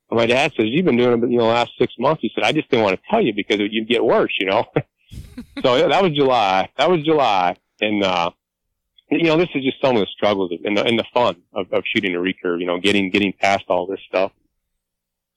[0.10, 2.22] And my dad says, you've been doing it, you know, the last six months.
[2.22, 4.66] He said, I just didn't want to tell you because you'd get worse, you know.
[5.64, 6.70] so yeah, that was July.
[6.78, 8.32] That was July, and uh,
[9.10, 11.72] you know, this is just some of the struggles and the and the fun of,
[11.72, 12.60] of shooting a recurve.
[12.60, 14.32] You know, getting getting past all this stuff.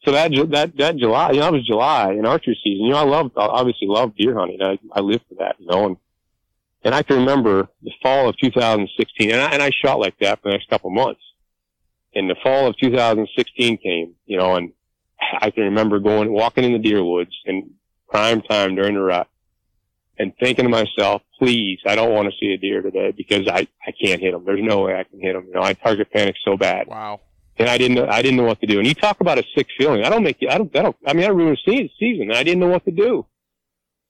[0.05, 2.87] So that that that July, you know, that was July in archery season.
[2.87, 4.63] You know, I love obviously love deer hunting.
[4.63, 5.57] I I live for that.
[5.59, 5.97] You know, and
[6.83, 10.41] and I can remember the fall of 2016, and I and I shot like that
[10.41, 11.21] for the next couple months.
[12.15, 14.73] And the fall of 2016 came, you know, and
[15.21, 17.71] I can remember going walking in the deer woods and
[18.09, 19.29] prime time during the rut
[20.21, 23.67] and thinking to myself, please, I don't want to see a deer today because I,
[23.87, 24.45] I can't hit them.
[24.45, 25.47] There's no way I can hit them.
[25.47, 26.89] You know, I target panic so bad.
[26.89, 27.21] Wow.
[27.61, 28.79] And I didn't know, I didn't know what to do.
[28.79, 30.03] And you talk about a sick feeling.
[30.03, 32.33] I don't make you, I don't, I don't, I mean, I ruined the season and
[32.33, 33.27] I didn't know what to do.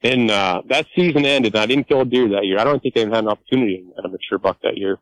[0.02, 2.60] And, uh, that season ended and I didn't kill a deer that year.
[2.60, 4.98] I don't think I even had an opportunity at a mature buck that year.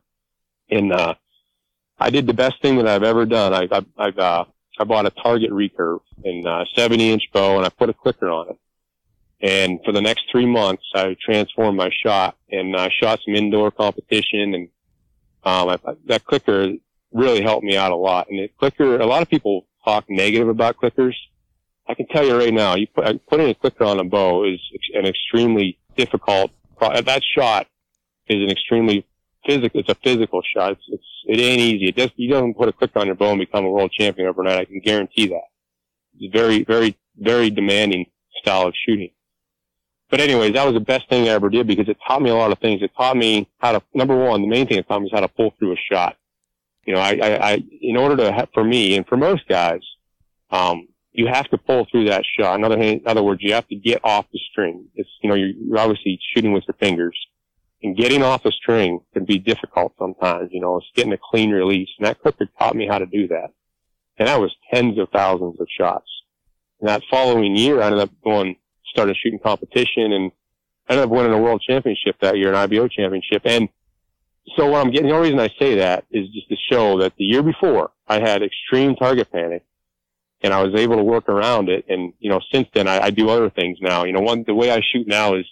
[0.71, 1.13] And, uh,
[1.99, 3.53] I did the best thing that I've ever done.
[3.53, 4.45] I, I, I've, uh,
[4.79, 8.29] I bought a target recurve in a 70 inch bow and I put a clicker
[8.29, 8.57] on it
[9.41, 13.71] and for the next three months, I transformed my shot and I shot some indoor
[13.71, 14.69] competition and,
[15.43, 16.73] um, I, that clicker
[17.11, 18.27] really helped me out a lot.
[18.29, 21.15] And the clicker, a lot of people talk negative about clickers.
[21.87, 24.59] I can tell you right now, you put, putting a clicker on a bow is
[24.93, 27.67] an extremely difficult, that shot
[28.27, 29.05] is an extremely
[29.45, 30.73] physical, it's a physical shot.
[30.73, 31.87] It's, it's, it ain't easy.
[31.87, 34.27] It just, you don't put a clicker on your bow and become a world champion
[34.27, 34.59] overnight.
[34.59, 35.47] I can guarantee that.
[36.19, 38.05] It's very, very, very demanding
[38.41, 39.11] style of shooting.
[40.09, 42.35] But anyways, that was the best thing I ever did because it taught me a
[42.35, 42.81] lot of things.
[42.81, 45.19] It taught me how to, number one, the main thing it taught me is how
[45.19, 46.17] to pull through a shot.
[46.89, 49.81] You know, I, I, I in order to, have, for me and for most guys,
[50.49, 52.55] um, you have to pull through that shot.
[52.55, 54.87] In other, in other words, you have to get off the string.
[54.95, 57.15] It's, you know, you're, obviously shooting with your fingers
[57.83, 60.49] and getting off the string can be difficult sometimes.
[60.51, 63.27] You know, it's getting a clean release and that clicker taught me how to do
[63.27, 63.51] that.
[64.17, 66.09] And that was tens of thousands of shots.
[66.79, 68.55] And that following year, I ended up going
[68.87, 70.31] started shooting competition and
[70.87, 73.43] I ended up winning a world championship that year, an IBO championship.
[73.45, 73.69] And
[74.55, 77.13] so what I'm getting, the only reason I say that is just to show that
[77.17, 79.63] the year before I had extreme target panic
[80.41, 81.85] and I was able to work around it.
[81.89, 84.05] And, you know, since then I, I do other things now.
[84.05, 85.45] You know, one, the way I shoot now is,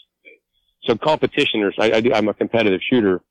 [0.84, 3.22] so competitioners, I, I do, I'm a competitive shooter.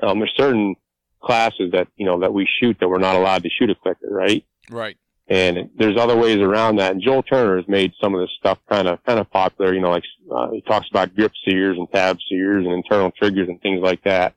[0.00, 0.76] Um, there's certain
[1.22, 4.08] classes that, you know, that we shoot that we're not allowed to shoot a clicker,
[4.10, 4.44] right?
[4.70, 4.98] Right.
[5.28, 6.92] And there's other ways around that.
[6.92, 9.72] And Joel Turner has made some of this stuff kind of, kind of popular.
[9.72, 13.48] You know, like, uh, he talks about grip sears and tab sears and internal triggers
[13.48, 14.34] and things like that.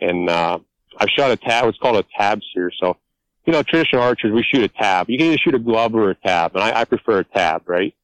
[0.00, 0.58] And, uh,
[0.98, 2.70] I've shot a tab, it's called a tab sear.
[2.80, 2.96] So,
[3.44, 5.08] you know, traditional archers, we shoot a tab.
[5.10, 6.54] You can either shoot a glove or a tab.
[6.54, 7.94] And I, I prefer a tab, right?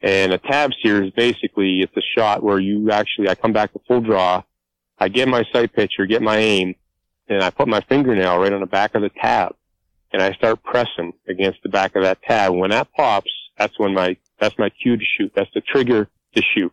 [0.00, 3.72] And a tab sear is basically, it's a shot where you actually, I come back
[3.72, 4.42] to full draw.
[4.98, 6.74] I get my sight picture, get my aim,
[7.28, 9.54] and I put my fingernail right on the back of the tab
[10.12, 12.52] and I start pressing against the back of that tab.
[12.54, 15.32] When that pops, that's when my, that's my cue to shoot.
[15.34, 16.72] That's the trigger to shoot.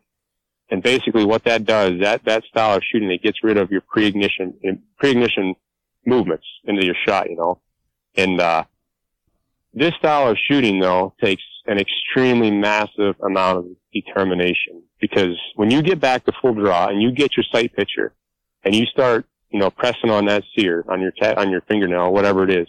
[0.70, 3.82] And basically what that does, that, that style of shooting, it gets rid of your
[3.82, 4.56] pre-ignition,
[4.98, 5.56] pre-ignition
[6.06, 7.60] movements into your shot, you know.
[8.16, 8.64] And, uh,
[9.74, 15.82] This style of shooting though takes an extremely massive amount of determination because when you
[15.82, 18.14] get back to full draw and you get your sight picture
[18.64, 22.14] and you start, you know, pressing on that sear on your ta- on your fingernail,
[22.14, 22.68] whatever it is,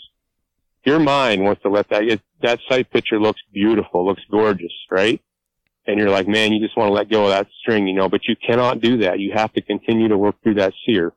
[0.84, 5.20] your mind wants to let that it, that sight picture looks beautiful, looks gorgeous, right?
[5.86, 8.08] And you're like, man, you just want to let go of that string, you know,
[8.08, 9.20] but you cannot do that.
[9.20, 11.12] You have to continue to work through that sear.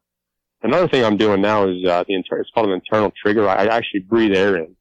[0.61, 3.47] Another thing I'm doing now is uh, the inter- it's called an internal trigger.
[3.47, 4.75] I actually breathe air in,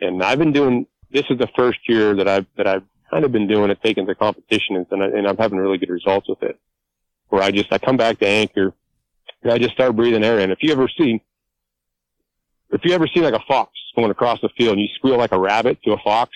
[0.00, 0.86] and I've been doing.
[1.10, 4.04] This is the first year that I've that I've kind of been doing it, taking
[4.04, 6.58] the competition, and, I, and I'm having really good results with it.
[7.28, 8.74] Where I just I come back to anchor,
[9.42, 10.50] and I just start breathing air in.
[10.50, 11.22] If you ever see,
[12.70, 15.32] if you ever see like a fox going across the field and you squeal like
[15.32, 16.32] a rabbit to a fox,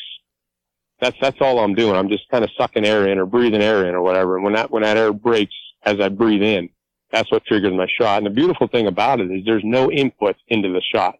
[1.01, 1.97] that's that's all I'm doing.
[1.97, 4.37] I'm just kind of sucking air in or breathing air in or whatever.
[4.37, 6.69] And when that when that air breaks as I breathe in,
[7.11, 8.19] that's what triggers my shot.
[8.19, 11.17] And the beautiful thing about it is there's no input into the shot.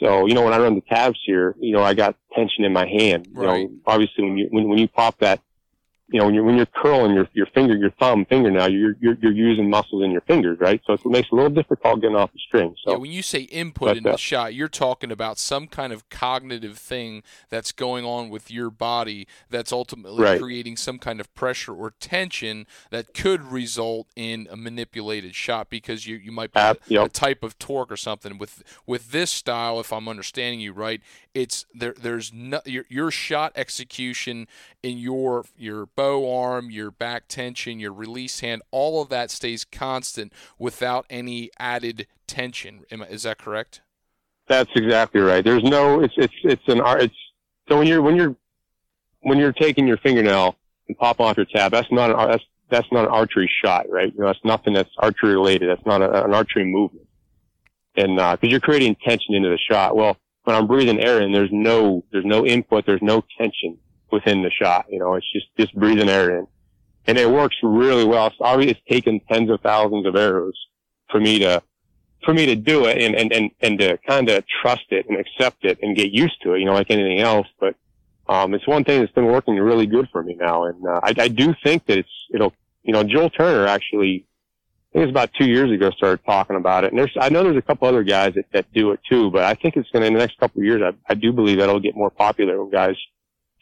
[0.00, 2.72] So, you know, when I run the tabs here, you know, I got tension in
[2.72, 3.28] my hand.
[3.32, 3.60] Right.
[3.60, 5.40] You know, obviously when you, when, when you pop that,
[6.10, 8.94] you know, when you're, when you're curling your, your finger, your thumb finger now, you're,
[9.00, 10.80] you're, you're using muscles in your fingers, right?
[10.86, 12.74] So it makes it a little difficult getting off the string.
[12.82, 15.92] So, yeah, when you say input in the uh, shot, you're talking about some kind
[15.92, 20.40] of cognitive thing that's going on with your body that's ultimately Right.
[20.40, 26.06] creating some kind of pressure or tension that could result in a manipulated shot because
[26.06, 27.06] you, you might be Ab- a, yep.
[27.06, 28.38] a type of torque or something.
[28.38, 31.02] With with this style, if I'm understanding you right,
[31.34, 31.94] it's there.
[32.00, 34.48] There's no your, your shot execution
[34.82, 39.64] in your your bow arm, your back tension, your release hand, all of that stays
[39.64, 42.84] constant without any added tension.
[43.10, 43.80] Is that correct?
[44.46, 45.42] That's exactly right.
[45.42, 47.16] There's no, it's, it's, it's an art, it's,
[47.68, 48.36] so when you're, when you're,
[49.22, 50.54] when you're taking your fingernail
[50.86, 54.12] and pop off your tab, that's not an, that's, that's not an archery shot, right?
[54.14, 55.68] You know, that's nothing that's archery related.
[55.68, 57.08] That's not a, an archery movement.
[57.96, 59.96] And, uh, cause you're creating tension into the shot.
[59.96, 63.78] Well, when I'm breathing air in, there's no, there's no input, there's no tension
[64.10, 64.86] within the shot.
[64.90, 66.46] You know, it's just, just breathing air in.
[67.06, 68.26] And it works really well.
[68.26, 70.58] It's obviously it's taken tens of thousands of arrows
[71.10, 71.62] for me to,
[72.24, 75.18] for me to do it and, and, and, and to kind of trust it and
[75.18, 77.46] accept it and get used to it, you know, like anything else.
[77.58, 77.76] But,
[78.28, 80.64] um, it's one thing that's been working really good for me now.
[80.64, 84.26] And, uh, I, I do think that it's, it'll, you know, Joel Turner actually,
[84.90, 86.92] I think it was about two years ago started talking about it.
[86.92, 89.44] And there's, I know there's a couple other guys that, that do it too, but
[89.44, 91.58] I think it's going to, in the next couple of years, I, I do believe
[91.58, 92.96] that'll get more popular when guys,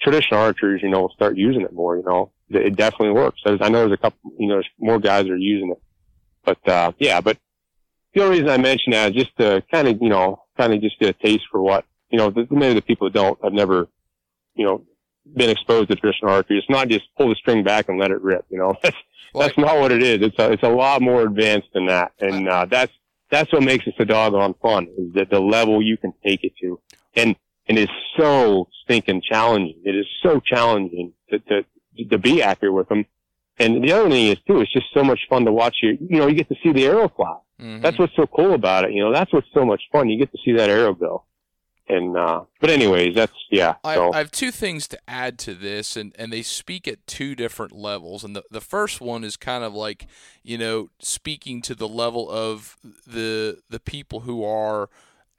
[0.01, 3.41] traditional archers, you know, will start using it more, you know, it, it definitely works.
[3.45, 5.83] There's, I know there's a couple, you know, there's more guys are using it,
[6.45, 7.39] but, uh, yeah, but
[8.15, 10.81] the only reason I mention that is just to kind of, you know, kind of
[10.81, 13.43] just get a taste for what, you know, the, many of the people that don't
[13.43, 13.89] have never,
[14.55, 14.85] you know,
[15.35, 16.59] been exposed to traditional archery.
[16.59, 18.97] It's not just pull the string back and let it rip, you know, that's,
[19.35, 20.23] that's not what it is.
[20.23, 22.13] It's a, it's a lot more advanced than that.
[22.21, 22.93] And, uh, that's,
[23.31, 26.53] that's what makes it so doggone fun is that the level you can take it
[26.61, 26.81] to.
[27.15, 27.37] And,
[27.69, 29.81] and it's so stinking challenging.
[29.85, 31.65] It is so challenging to, to,
[32.11, 33.07] to be accurate with them.
[33.59, 36.19] And the other thing is too, it's just so much fun to watch you, you
[36.19, 37.37] know, you get to see the arrow fly.
[37.61, 37.81] Mhm.
[37.81, 38.93] That's what's so cool about it.
[38.93, 40.09] You know, that's what's so much fun.
[40.11, 41.25] You get to see that arrow go.
[41.89, 43.77] And, uh, but anyways, that's, yeah.
[43.85, 47.07] I, So, I have two things to add to this, and, and they speak at
[47.07, 48.25] two different levels.
[48.25, 50.09] And the, the first one is kind of like,
[50.43, 52.77] you know, speaking to the level of
[53.07, 54.91] the the people who are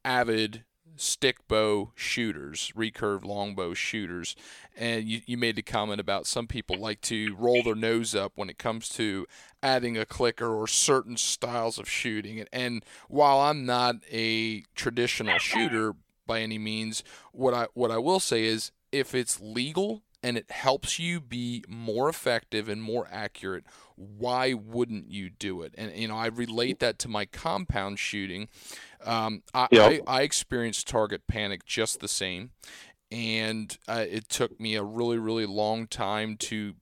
[0.06, 0.64] avid
[0.98, 4.36] stick bow shooters, recurve longbow shooters.
[4.76, 8.34] And you, you made the comment about some people like to roll their nose up
[8.36, 9.26] when it comes to
[9.64, 12.40] adding a clicker or certain styles of shooting.
[12.40, 17.98] And, and while I'm not a traditional shooter by any means, what I what I
[17.98, 23.08] will say is if it's legal and it helps you be more effective and more
[23.12, 23.64] accurate,
[23.98, 25.74] why wouldn't you do it?
[25.78, 28.48] And you know, I relate that to my compound shooting.
[29.04, 30.02] Um, I, Yep.
[30.08, 32.52] I I experienced target panic just the same,
[33.12, 36.76] and uh, it took me a really really long time to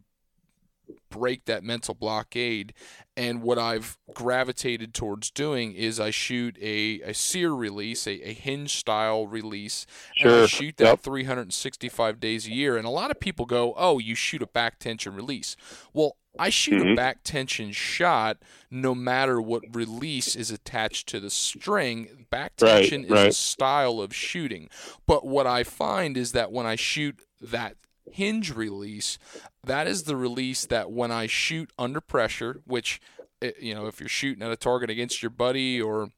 [1.09, 2.73] break that mental blockade.
[3.17, 8.33] And what I've gravitated towards doing is I shoot a, a sear release, a, a
[8.33, 9.85] hinge style release,
[10.19, 10.99] and I shoot that Yep.
[11.01, 12.75] 365 days a year.
[12.77, 15.55] And a lot of people go, oh, you shoot a back tension release.
[15.93, 16.95] Well, I shoot a Mhm.
[16.95, 18.37] back tension shot
[18.69, 22.27] no matter what release is attached to the string.
[22.29, 24.69] Back Right, tension is a style of shooting.
[25.05, 27.77] But what I find is that when I shoot that
[28.11, 29.17] hinge release,
[29.63, 32.99] that is the release that when I shoot under pressure, which,
[33.41, 36.09] eh, you know, if you're shooting at a target against your buddy or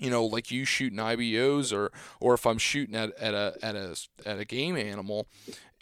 [0.00, 1.90] you know, like you shooting IBOs, or
[2.20, 5.26] or if I'm shooting at, at a at a at a game animal,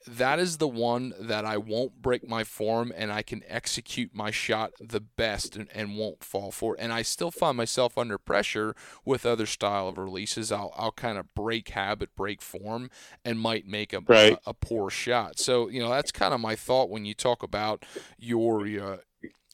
[0.07, 4.31] that is the one that I won't break my form and I can execute my
[4.31, 6.81] shot the best and, and won't fall for it.
[6.81, 10.53] And I still find myself under pressure with other style of releases.
[10.53, 12.91] I'll, I'll kind of break habit, break form,
[13.25, 14.39] and might make a, right.
[14.47, 15.39] a, a, poor shot.
[15.41, 17.85] So, you know, that's kind of my thought when you talk about
[18.17, 18.97] your, uh,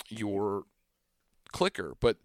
[0.08, 0.64] your
[1.52, 1.94] clicker.
[2.00, 2.18] But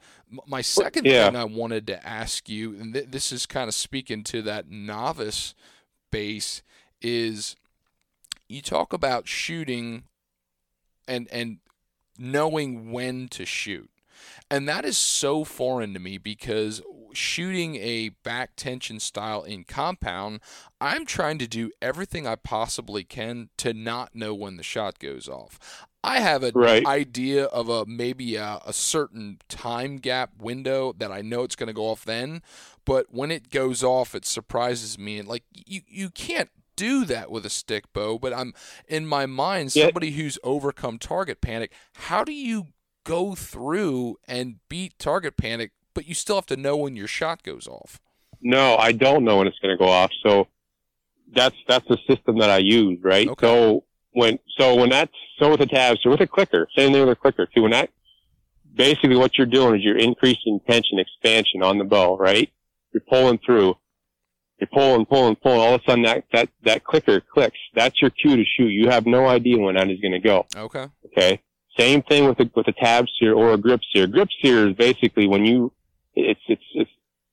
[0.45, 1.27] my second yeah.
[1.27, 4.69] thing I wanted to ask you, and th- this is kind of speaking to that
[4.69, 5.55] novice
[6.11, 6.61] base,
[7.01, 7.55] is
[8.49, 10.03] you talk about shooting
[11.07, 11.57] and and
[12.17, 13.89] knowing when to shoot.
[14.49, 16.81] And that is so foreign to me because
[17.13, 20.39] shooting a back tension style in compound,
[20.79, 25.27] I'm trying to do everything I possibly can to not know when the shot goes
[25.27, 25.85] off.
[26.03, 26.85] I have an right.
[26.85, 31.67] idea of a maybe a, a, certain time gap window that I know it's going
[31.67, 32.43] to go off then,
[32.85, 35.19] but when it goes off, it surprises me.
[35.19, 38.53] And like you, you can't do that with a stick bow, but I'm
[38.87, 40.23] in my mind somebody yeah.
[40.23, 41.73] who's overcome target panic.
[41.95, 42.67] How do you
[43.03, 47.43] go through and beat target panic, but you still have to know when your shot
[47.43, 47.99] goes off?
[48.41, 50.11] No, I don't know when it's going to go off.
[50.23, 50.47] So
[51.35, 53.27] that's that's the system that I use, right?
[53.27, 53.45] Okay.
[53.45, 57.01] So when so when that's so with a tab, so with a clicker, same thing
[57.01, 57.63] with a clicker too.
[57.63, 57.89] When that
[58.73, 62.51] basically what you're doing is you're increasing tension expansion on the bow, right?
[62.93, 63.75] You're pulling through.
[64.59, 65.59] You're pulling, pulling, pulling.
[65.59, 67.57] All of a sudden that, that, that clicker clicks.
[67.75, 68.69] That's your cue to shoot.
[68.69, 70.47] You have no idea when that is going to go.
[70.55, 70.87] Okay.
[71.05, 71.41] Okay.
[71.77, 74.07] Same thing with a, with a tab sear or a grip sear.
[74.07, 75.71] Grip sear is basically when you,
[76.15, 76.89] it's, it's, it's,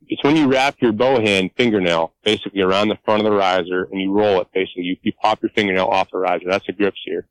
[0.06, 3.88] it's when you wrap your bow hand fingernail basically around the front of the riser
[3.90, 4.48] and you roll it.
[4.52, 6.44] Basically, you, you pop your fingernail off the riser.
[6.46, 7.26] That's a grip sear.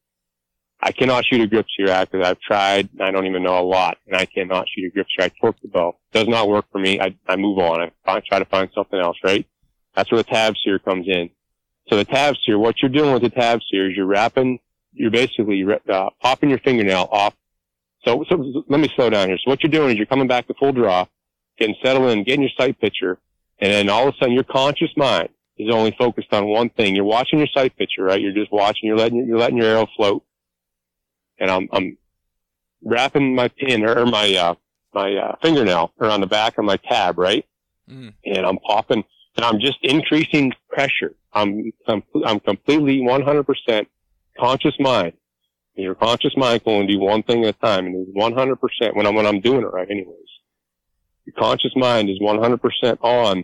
[0.81, 2.89] I cannot shoot a grip sear because I've tried.
[2.99, 5.27] I don't even know a lot, and I cannot shoot a grip sear.
[5.27, 5.97] I torque the bow.
[6.11, 6.99] Does not work for me.
[6.99, 7.79] I, I move on.
[7.79, 9.15] I find, try to find something else.
[9.23, 9.47] Right.
[9.95, 11.29] That's where the tab sear comes in.
[11.89, 14.59] So the tab sear, what you're doing with the tab sear is you're wrapping.
[14.93, 17.35] You're basically uh, popping your fingernail off.
[18.05, 19.37] So, so let me slow down here.
[19.37, 21.05] So what you're doing is you're coming back to full draw,
[21.57, 23.17] getting settled in, getting your sight picture,
[23.59, 26.95] and then all of a sudden your conscious mind is only focused on one thing.
[26.95, 28.19] You're watching your sight picture, right?
[28.19, 28.87] You're just watching.
[28.87, 30.23] You're letting you're letting your arrow float
[31.39, 31.97] and I'm, I'm
[32.83, 34.55] wrapping my pin or, my, uh,
[34.93, 37.45] my, uh, fingernail around the back of my tab, right?
[37.89, 38.13] Mm.
[38.25, 39.03] And I'm popping
[39.37, 41.15] I'm just increasing pressure.
[41.33, 43.85] I'm, I'm, I'm completely 100%
[44.39, 45.13] conscious mind.
[45.75, 49.07] Your conscious mind can only do one thing at a time and it's 100% when
[49.07, 50.17] I'm, when I'm doing it right anyways.
[51.25, 53.43] Your conscious mind is 100% on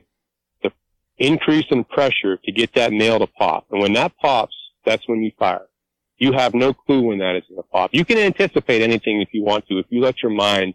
[0.62, 0.72] the
[1.18, 3.66] increase in pressure to get that nail to pop.
[3.72, 5.66] And when that pops, that's when you fire.
[6.18, 7.92] You have no clue when that is going to pop.
[7.94, 10.74] You can anticipate anything if you want to, if you let your mind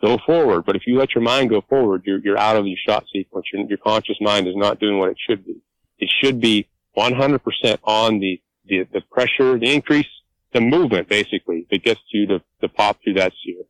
[0.00, 0.64] go forward.
[0.64, 3.46] But if you let your mind go forward, you're, you're out of your shot sequence.
[3.52, 5.60] Your, your conscious mind is not doing what it should be.
[5.98, 7.40] It should be 100%
[7.84, 10.06] on the, the, the pressure, the increase,
[10.52, 13.62] the movement basically that gets you to, to pop through that sear.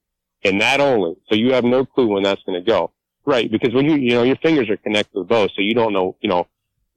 [0.45, 1.17] And that only.
[1.29, 2.93] So you have no clue when that's going to go.
[3.25, 3.51] Right.
[3.51, 5.93] Because when you, you know, your fingers are connected to the bow, so you don't
[5.93, 6.47] know, you know,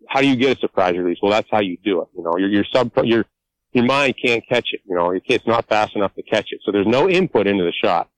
[0.08, 1.18] how do you get a surprise release?
[1.22, 2.08] Well, that's how you do it.
[2.16, 3.26] You know, your, your sub, your,
[3.74, 4.82] your mind can't catch it.
[4.86, 6.60] You know, it's not fast enough to catch it.
[6.64, 8.10] So there's no input into the shot.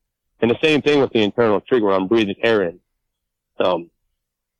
[0.41, 2.79] And the same thing with the internal trigger when I'm breathing air in.
[3.59, 3.89] Um,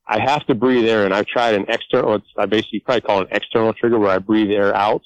[0.08, 1.14] I have to breathe air in.
[1.14, 4.52] I've tried an external, I basically probably call it an external trigger where I breathe
[4.52, 5.02] air out.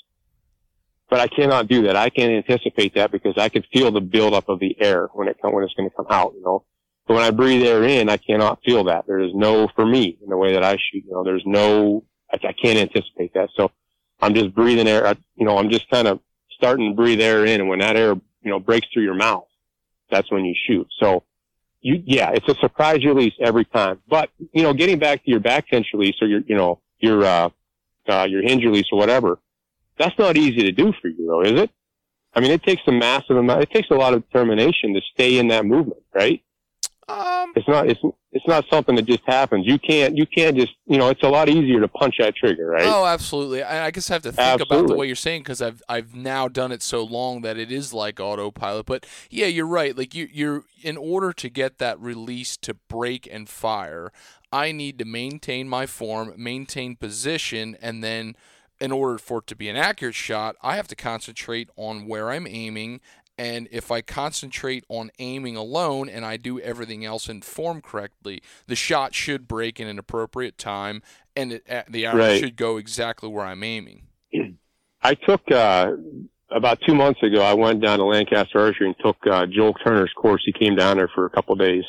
[1.09, 1.95] But I cannot do that.
[1.95, 5.37] I can't anticipate that because I can feel the buildup of the air when it
[5.41, 6.65] come, when it's going to come out, you know.
[7.07, 9.07] But when I breathe air in, I cannot feel that.
[9.07, 12.03] There is no, for me, in the way that I shoot, you know, there's no,
[12.31, 13.49] I, I can't anticipate that.
[13.55, 13.71] So
[14.21, 15.15] I'm just breathing air.
[15.35, 16.19] You know, I'm just kind of
[16.51, 19.46] starting to breathe air in, and when that air, you know, breaks through your mouth,
[20.09, 20.87] that's when you shoot.
[20.99, 21.23] So,
[21.81, 23.99] you, yeah, it's a surprise release every time.
[24.07, 27.23] But you know, getting back to your back tension release or your, you know, your
[27.23, 27.49] uh,
[28.07, 29.39] uh, your hinge release or whatever,
[29.97, 31.71] that's not easy to do for you, though, is it?
[32.33, 33.63] I mean, it takes a massive amount.
[33.63, 36.43] It takes a lot of determination to stay in that movement, right?
[37.09, 37.89] Um, it's not.
[37.89, 38.01] It's
[38.33, 39.65] it's not something that just happens.
[39.65, 40.17] You can't.
[40.17, 40.73] You can't just.
[40.85, 42.85] You know, it's a lot easier to punch that trigger, right?
[42.85, 43.63] Oh, absolutely.
[43.63, 44.77] I, I guess I have to think absolutely.
[44.77, 47.71] about the way you're saying because I've I've now done it so long that it
[47.71, 48.85] is like autopilot.
[48.85, 49.97] But yeah, you're right.
[49.97, 54.11] Like you you're in order to get that release to break and fire,
[54.51, 58.35] I need to maintain my form, maintain position, and then
[58.79, 62.29] in order for it to be an accurate shot, I have to concentrate on where
[62.29, 62.99] I'm aiming
[63.37, 68.41] and if I concentrate on aiming alone and I do everything else in form correctly,
[68.65, 71.03] the shot should break in an appropriate time
[71.35, 72.39] and it, the arrow right.
[72.39, 74.03] should go exactly where I'm aiming.
[75.03, 75.91] I took, uh,
[76.49, 80.11] about two months ago, I went down to Lancaster Archery and took uh, Joel Turner's
[80.13, 80.41] course.
[80.45, 81.83] He came down there for a couple of days.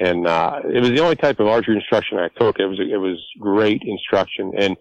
[0.00, 2.60] And uh, it was the only type of archery instruction I took.
[2.60, 4.76] It was it was great instruction, and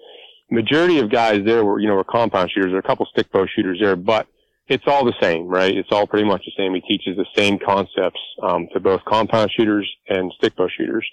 [0.51, 2.67] majority of guys there were, you know, were compound shooters.
[2.67, 4.27] There were a couple stick bow shooters there, but
[4.67, 5.75] it's all the same, right?
[5.75, 6.73] It's all pretty much the same.
[6.73, 11.07] He teaches the same concepts um, to both compound shooters and stick bow shooters.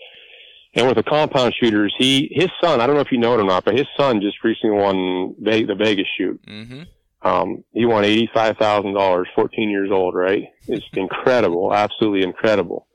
[0.75, 3.41] And with the compound shooters, he his son, I don't know if you know it
[3.41, 6.41] or not, but his son just recently won the Vegas shoot.
[6.47, 6.83] Mm-hmm.
[7.23, 10.49] Um, he won eighty five thousand dollars, fourteen years old, right?
[10.67, 12.89] It's incredible, absolutely incredible.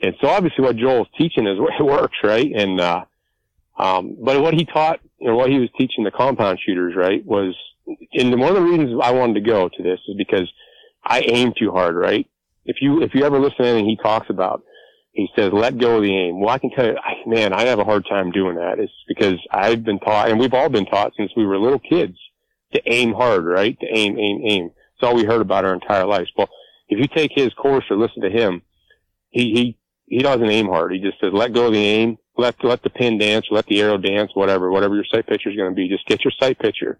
[0.00, 2.50] And so obviously what Joel's teaching is what it works, right?
[2.54, 3.04] And uh,
[3.82, 7.54] um, but what he taught, know, what he was teaching the compound shooters, right, was,
[8.14, 10.50] and one of the reasons I wanted to go to this is because
[11.04, 12.26] I aim too hard, right?
[12.64, 14.62] If you if you ever listen to anything he talks about,
[15.12, 16.40] he says, let go of the aim.
[16.40, 18.78] Well, I can tell you, man, I have a hard time doing that.
[18.78, 22.16] It's because I've been taught, and we've all been taught since we were little kids
[22.72, 23.78] to aim hard, right?
[23.80, 24.66] To aim, aim, aim.
[24.66, 26.30] It's all we heard about our entire lives.
[26.36, 26.48] Well,
[26.88, 28.62] if you take his course or listen to him,
[29.30, 30.92] he, he, he doesn't aim hard.
[30.92, 33.80] He just says, let go of the aim, let, let the pin dance, let the
[33.80, 35.88] arrow dance, whatever, whatever your sight picture is going to be.
[35.88, 36.98] Just get your sight picture.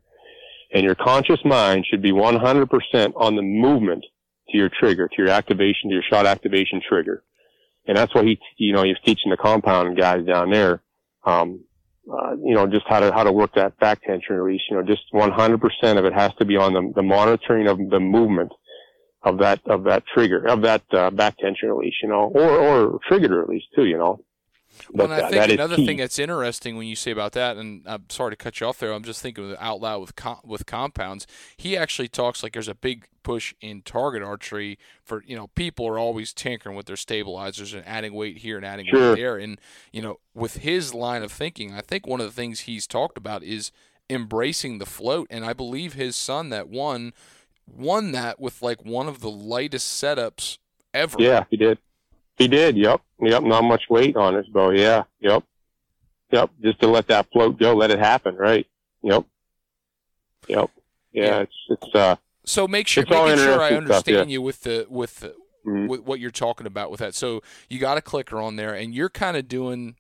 [0.73, 4.05] And your conscious mind should be 100% on the movement
[4.51, 7.23] to your trigger, to your activation, to your shot activation trigger
[7.87, 10.83] and that's what he, you know, he's teaching the compound guys down there,
[11.25, 11.65] um,
[12.11, 14.83] uh, you know, just how to, how to work that back tension release, you know,
[14.83, 18.53] just 100% of it has to be on the, the monitoring of the movement
[19.23, 22.99] of that, of that trigger, of that, uh, back tension release, you know, or, or
[23.09, 24.25] trigger release too, you know.
[24.93, 27.83] But, well, I uh, think another thing that's interesting when you say about that, and
[27.87, 28.93] I'm sorry to cut you off there.
[28.93, 31.27] I'm just thinking out loud with com- with compounds.
[31.57, 35.87] He actually talks like there's a big push in target archery for you know people
[35.87, 39.11] are always tinkering with their stabilizers and adding weight here and adding sure.
[39.11, 39.37] weight there.
[39.37, 39.61] And
[39.93, 43.17] you know with his line of thinking, I think one of the things he's talked
[43.17, 43.71] about is
[44.11, 45.27] embracing the float.
[45.31, 47.13] And I believe his son that won
[47.67, 50.59] won that with like one of the lightest setups
[50.93, 51.17] ever.
[51.21, 51.79] Yeah, he did.
[52.43, 52.77] He did.
[52.77, 53.01] Yep.
[53.21, 53.45] Yep.
[53.45, 54.71] Not much weight on his bow.
[54.71, 55.05] Yeah.
[55.21, 55.45] Yep.
[56.33, 56.51] Yep.
[56.61, 58.35] Just to let that float go, let it happen.
[58.35, 58.67] Right.
[59.03, 59.25] Yep.
[60.49, 60.71] Yep.
[61.13, 61.23] Yeah.
[61.23, 61.39] yeah.
[61.43, 62.17] It's it's uh.
[62.45, 64.25] So make sure making sure I understand stuff, yeah.
[64.25, 65.29] you with the with the,
[65.65, 65.87] mm-hmm.
[65.87, 67.15] with what you're talking about with that.
[67.15, 69.95] So you got a clicker on there, and you're kind of doing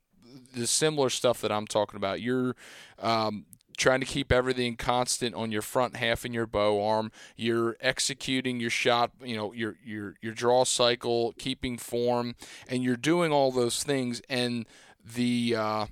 [0.52, 2.20] the similar stuff that I'm talking about.
[2.20, 2.56] You're
[2.98, 7.10] um, trying to keep everything constant on your front half and your bow arm.
[7.36, 12.34] You're executing your shot, you know, your your your draw cycle, keeping form,
[12.68, 14.22] and you're doing all those things.
[14.28, 14.66] And
[15.04, 15.86] the uh,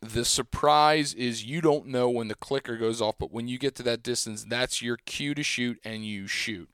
[0.00, 3.74] the surprise is you don't know when the clicker goes off, but when you get
[3.76, 6.68] to that distance, that's your cue to shoot, and you shoot.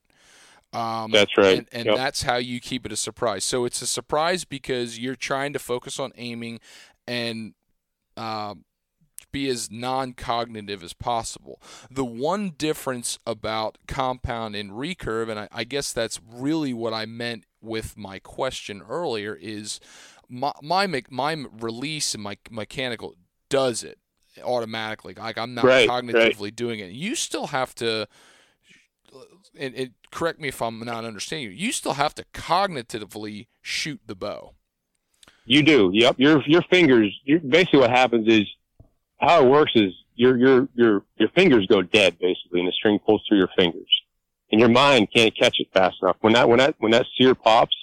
[0.73, 1.59] Um, that's right.
[1.59, 1.95] And, and yep.
[1.95, 3.43] that's how you keep it a surprise.
[3.43, 6.59] So it's a surprise because you're trying to focus on aiming
[7.07, 7.53] and
[8.17, 8.55] uh,
[9.31, 11.61] be as non cognitive as possible.
[11.89, 17.05] The one difference about compound and recurve, and I, I, guess that's really what I
[17.05, 19.79] meant with my question earlier, is
[20.29, 23.15] my, my, my release and my mechanical
[23.49, 23.99] does it
[24.43, 25.13] automatically.
[25.13, 26.55] Like I'm not right, cognitively right.
[26.55, 26.91] doing it.
[26.91, 28.07] You still have to.
[29.57, 31.55] And, and correct me if I'm not understanding you.
[31.55, 34.53] You still have to cognitively shoot the bow.
[35.45, 35.89] You do.
[35.93, 36.15] Yep.
[36.19, 37.17] Your your fingers.
[37.25, 38.45] basically, what happens is
[39.19, 42.99] how it works is your your your your fingers go dead basically, and the string
[42.99, 43.89] pulls through your fingers,
[44.51, 46.17] and your mind can't catch it fast enough.
[46.21, 47.75] When that when that when that sear pops,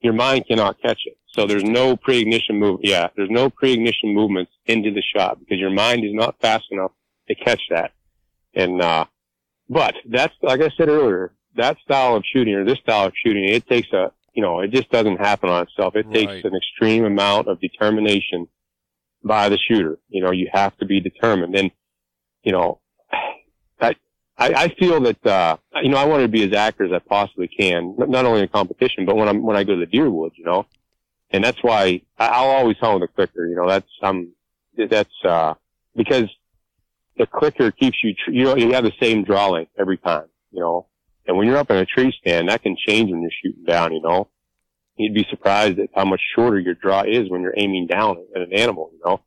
[0.00, 1.16] your mind cannot catch it.
[1.32, 2.80] So there's no pre-ignition move.
[2.82, 6.92] Yeah, there's no pre-ignition movements into the shot because your mind is not fast enough
[7.28, 7.92] to catch that.
[8.54, 9.04] And uh,
[9.68, 13.44] but that's like I said earlier, that style of shooting or this style of shooting,
[13.44, 15.96] it takes a you know, it just doesn't happen on itself.
[15.96, 16.14] It right.
[16.14, 18.48] takes an extreme amount of determination
[19.22, 19.98] by the shooter.
[20.08, 21.54] You know, you have to be determined.
[21.56, 21.70] And,
[22.42, 22.80] you know,
[23.80, 23.94] I,
[24.38, 27.46] I, feel that, uh, you know, I want to be as accurate as I possibly
[27.46, 30.34] can, not only in competition, but when I'm, when I go to the deer woods,
[30.38, 30.64] you know,
[31.30, 34.32] and that's why I'll always with a clicker, you know, that's, um,
[34.88, 35.54] that's, uh,
[35.94, 36.30] because
[37.18, 40.28] the clicker keeps you, tr- you know, you have the same draw length every time,
[40.52, 40.86] you know,
[41.26, 43.92] and when you're up in a tree stand, that can change when you're shooting down,
[43.92, 44.26] you know
[45.02, 48.42] you'd be surprised at how much shorter your draw is when you're aiming down at
[48.42, 49.20] an animal, you know.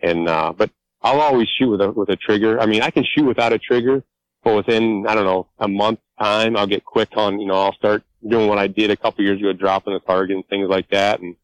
[0.00, 0.70] And uh, but
[1.02, 2.60] I'll always shoot with a with a trigger.
[2.60, 4.02] I mean, I can shoot without a trigger,
[4.42, 7.40] but within I don't know a month time, I'll get quick on.
[7.40, 10.36] You know, I'll start doing what I did a couple years ago, dropping the target
[10.36, 11.20] and things like that.
[11.20, 11.36] And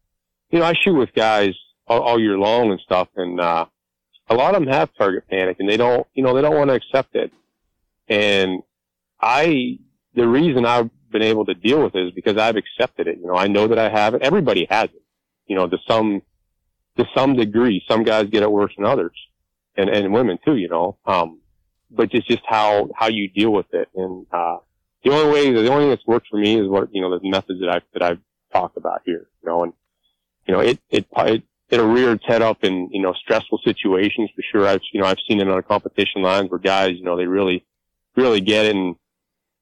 [0.49, 1.53] you know, I shoot with guys
[1.87, 3.65] all, all year long and stuff, and uh,
[4.29, 6.69] a lot of them have target panic, and they don't, you know, they don't want
[6.69, 7.31] to accept it.
[8.07, 8.63] And
[9.19, 9.79] I,
[10.15, 13.17] the reason I been able to deal with it is because I've accepted it.
[13.19, 14.21] You know, I know that I have it.
[14.21, 15.03] Everybody has it.
[15.47, 16.21] You know, to some
[16.97, 17.83] to some degree.
[17.87, 19.15] Some guys get it worse than others,
[19.75, 20.55] and and women too.
[20.55, 21.39] You know, um,
[21.89, 23.89] but it's just how how you deal with it.
[23.95, 24.57] And uh,
[25.03, 27.29] the only way, the only thing that's worked for me is what you know the
[27.29, 28.19] methods that I that I've
[28.53, 29.27] talked about here.
[29.41, 29.73] You know, and
[30.47, 34.29] you know it it it it'll rear its head up in, you know, stressful situations
[34.35, 34.67] for sure.
[34.67, 37.65] I've, you know, I've seen it on competition lines where guys, you know, they really,
[38.15, 38.95] really get it and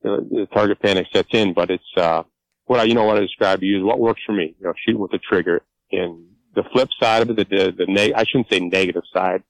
[0.08, 2.24] the target panic sets in, but it's, uh,
[2.66, 4.66] what I, you know, what I describe to you is what works for me, you
[4.66, 8.14] know, shooting with the trigger and the flip side of it, the, the, the neg-
[8.14, 9.44] I shouldn't say negative side,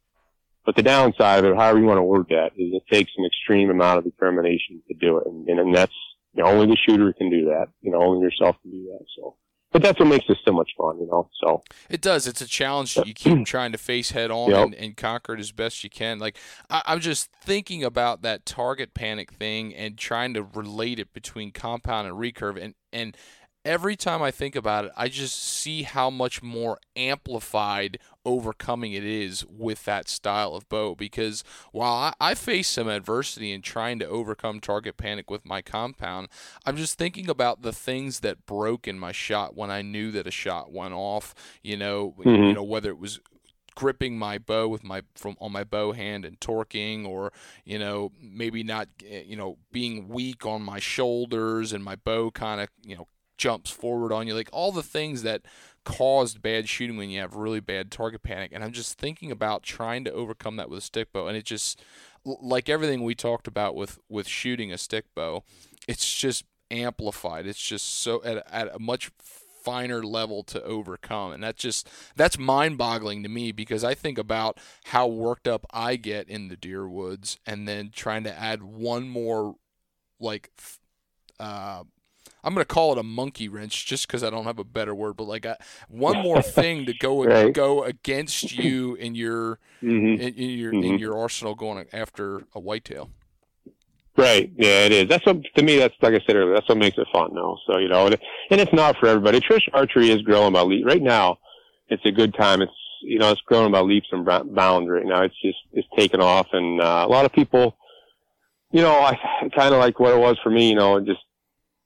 [0.65, 3.25] but the downside of it, however you want to word that, is it takes an
[3.25, 5.25] extreme amount of determination to do it.
[5.25, 5.95] And, and, and that's,
[6.33, 7.69] you know, only the shooter can do that.
[7.81, 9.05] You know, only yourself can do that.
[9.17, 9.35] So,
[9.77, 11.29] but that's what makes this so much fun, you know.
[11.39, 12.25] So it does.
[12.25, 14.65] It's a challenge that you keep trying to face head on yep.
[14.65, 16.17] and, and, conquer it as best you can.
[16.17, 16.35] Like
[16.67, 21.51] I, I'm just thinking about that target panic thing and trying to relate it between
[21.51, 23.15] compound and recurve, and and
[23.67, 29.03] every time I think about it, I just see how much more amplified overcoming it
[29.03, 30.95] is with that style of bow.
[30.95, 31.43] Because
[31.73, 36.29] while I, I face some adversity in trying to overcome target panic with my compound,
[36.65, 40.27] I'm just thinking about the things that broke in my shot when I knew that
[40.27, 41.35] a shot went off.
[41.61, 42.43] You know, mm-hmm.
[42.43, 43.19] you know whether it was
[43.75, 47.31] gripping my bow with my from on my bow hand and torquing or
[47.63, 52.31] you know maybe not eh, you know being weak on my shoulders and my bow
[52.31, 53.07] kind of you know
[53.37, 55.43] jumps forward on you, like all the things that
[55.83, 58.51] caused bad shooting when you have really bad target panic.
[58.53, 61.45] And I'm just thinking about trying to overcome that with a stick bow, and it
[61.45, 61.81] just
[62.25, 65.43] like everything we talked about with with shooting a stick bow,
[65.87, 67.47] it's just amplified.
[67.47, 69.11] It's just so at, at a much
[69.63, 74.57] finer level to overcome and that's just that's mind-boggling to me because i think about
[74.85, 79.09] how worked up i get in the deer woods and then trying to add one
[79.09, 79.55] more
[80.21, 80.49] like
[81.37, 81.83] uh,
[82.47, 84.95] I'm going to call it a monkey wrench just because I don't have a better
[84.95, 85.57] word, but like a,
[85.89, 87.53] one more thing to go right.
[87.53, 90.21] go against you in your mm-hmm.
[90.21, 90.93] in, in, your mm-hmm.
[90.93, 93.09] in your arsenal going after a whitetail.
[94.15, 94.49] Right.
[94.55, 95.09] Yeah, it is.
[95.09, 95.77] That's what to me.
[95.77, 96.53] That's like I said earlier.
[96.53, 97.57] That's what makes it fun, though.
[97.67, 98.17] So you know, and,
[98.49, 99.41] and it's not for everybody.
[99.41, 101.39] Trish archery is growing by leaps right now.
[101.89, 102.61] It's a good time.
[102.61, 102.71] It's
[103.01, 105.23] you know, it's growing by leaps and bounds right now.
[105.23, 107.75] It's just it's taken off, and uh, a lot of people.
[108.71, 109.17] You know, I
[109.55, 110.69] kind of like what it was for me.
[110.69, 111.19] You know, just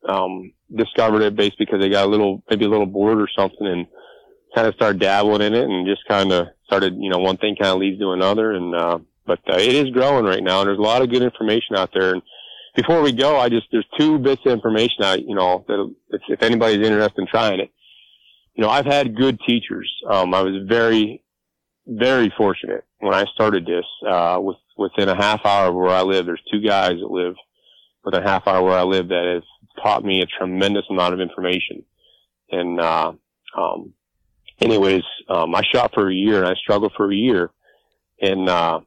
[0.08, 3.68] um, discovered it based because they got a little, maybe a little bored or something
[3.68, 3.88] and
[4.56, 7.56] kind of started dabbling in it and just kind of started, you know, one thing
[7.56, 8.52] kind of leads to another.
[8.52, 11.22] And, uh, but uh, it is growing right now and there's a lot of good
[11.22, 12.14] information out there.
[12.14, 12.22] And
[12.76, 16.22] before we go, I just, there's two bits of information I, you know, that if,
[16.28, 17.72] if anybody's interested in trying it,
[18.56, 19.92] you know, I've had good teachers.
[20.10, 21.24] Um, I was very,
[21.88, 26.02] very fortunate when I started this, uh, with, within a half hour of where I
[26.02, 27.36] live, there's two guys that live
[28.04, 29.44] within a half hour where I live that has
[29.82, 31.84] taught me a tremendous amount of information.
[32.52, 33.14] And, uh,
[33.58, 33.94] um,
[34.60, 37.52] anyways, um, I shot for a year and I struggled for a year.
[38.22, 38.82] And, uh,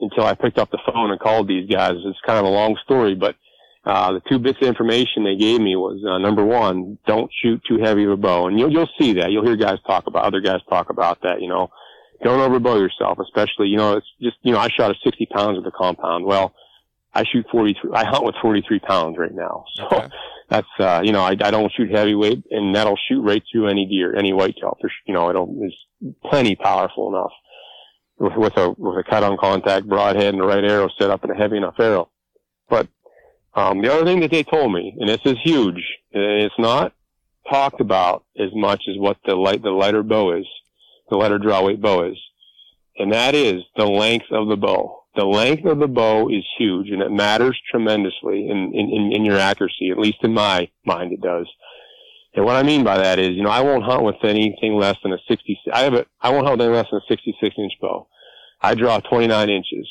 [0.00, 2.76] until I picked up the phone and called these guys, it's kind of a long
[2.84, 3.36] story, but,
[3.84, 7.62] uh, the two bits of information they gave me was, uh, number one, don't shoot
[7.68, 8.48] too heavy of a bow.
[8.48, 9.30] And you'll, you'll see that.
[9.30, 11.70] You'll hear guys talk about, other guys talk about that, you know,
[12.22, 15.58] don't overbow yourself, especially, you know, it's just, you know, I shot a 60 pounds
[15.58, 16.24] of the compound.
[16.24, 16.54] Well,
[17.16, 19.64] I shoot 43, I hunt with 43 pounds right now.
[19.76, 20.08] So okay.
[20.48, 23.86] that's, uh, you know, I, I don't shoot heavyweight and that'll shoot right through any
[23.86, 24.76] deer, any whitetail.
[24.80, 25.74] For, you know, it'll, it's
[26.24, 27.32] plenty powerful enough
[28.18, 31.24] with, with a, with a cut on contact broadhead and the right arrow set up
[31.24, 32.10] in a heavy enough arrow.
[32.68, 32.88] But,
[33.54, 36.92] um, the other thing that they told me, and this is huge, it's not
[37.50, 40.46] talked about as much as what the light, the lighter bow is,
[41.08, 42.18] the lighter draw weight bow is.
[42.98, 46.90] And that is the length of the bow the length of the bow is huge
[46.90, 51.20] and it matters tremendously in, in, in your accuracy, at least in my mind it
[51.20, 51.48] does.
[52.34, 54.96] And what I mean by that is, you know, I won't hunt with anything less
[55.02, 57.54] than a 60, I have a, I won't hunt with anything less than a 66
[57.56, 58.08] inch bow.
[58.60, 59.88] I draw 29 inches.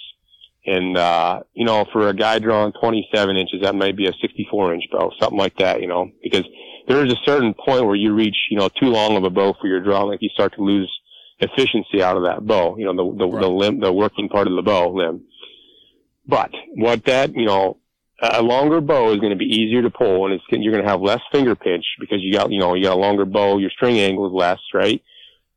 [0.67, 4.73] And, uh, you know, for a guy drawing 27 inches, that might be a 64
[4.76, 6.43] inch bow, something like that, you know, because
[6.88, 9.55] there is a certain point where you reach, you know, too long of a bow
[9.59, 10.91] for your draw, like you start to lose
[11.39, 13.41] efficiency out of that bow, you know, the, the, right.
[13.41, 15.23] the limb, the working part of the bow limb.
[16.27, 17.77] But what that, you know,
[18.21, 20.89] a longer bow is going to be easier to pull and it's, you're going to
[20.89, 23.69] have less finger pinch because you got, you know, you got a longer bow, your
[23.69, 25.03] string angle is less, right?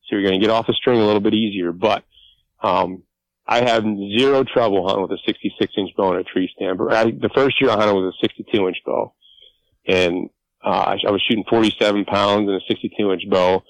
[0.07, 1.73] So you're going to get off the string a little bit easier.
[1.73, 2.05] But,
[2.63, 3.05] um,
[3.47, 6.77] I have zero trouble hunting with a 66 inch bow in a tree stand.
[6.77, 9.15] But I, the first year I hunted with a 62 inch bow
[9.87, 10.29] and,
[10.63, 13.63] uh, I, I was shooting 47 pounds and a 62 inch bow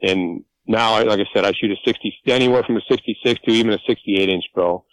[0.00, 3.72] and now, like I said, I shoot a 60, anywhere from a 66 to even
[3.72, 4.84] a 68 inch bow.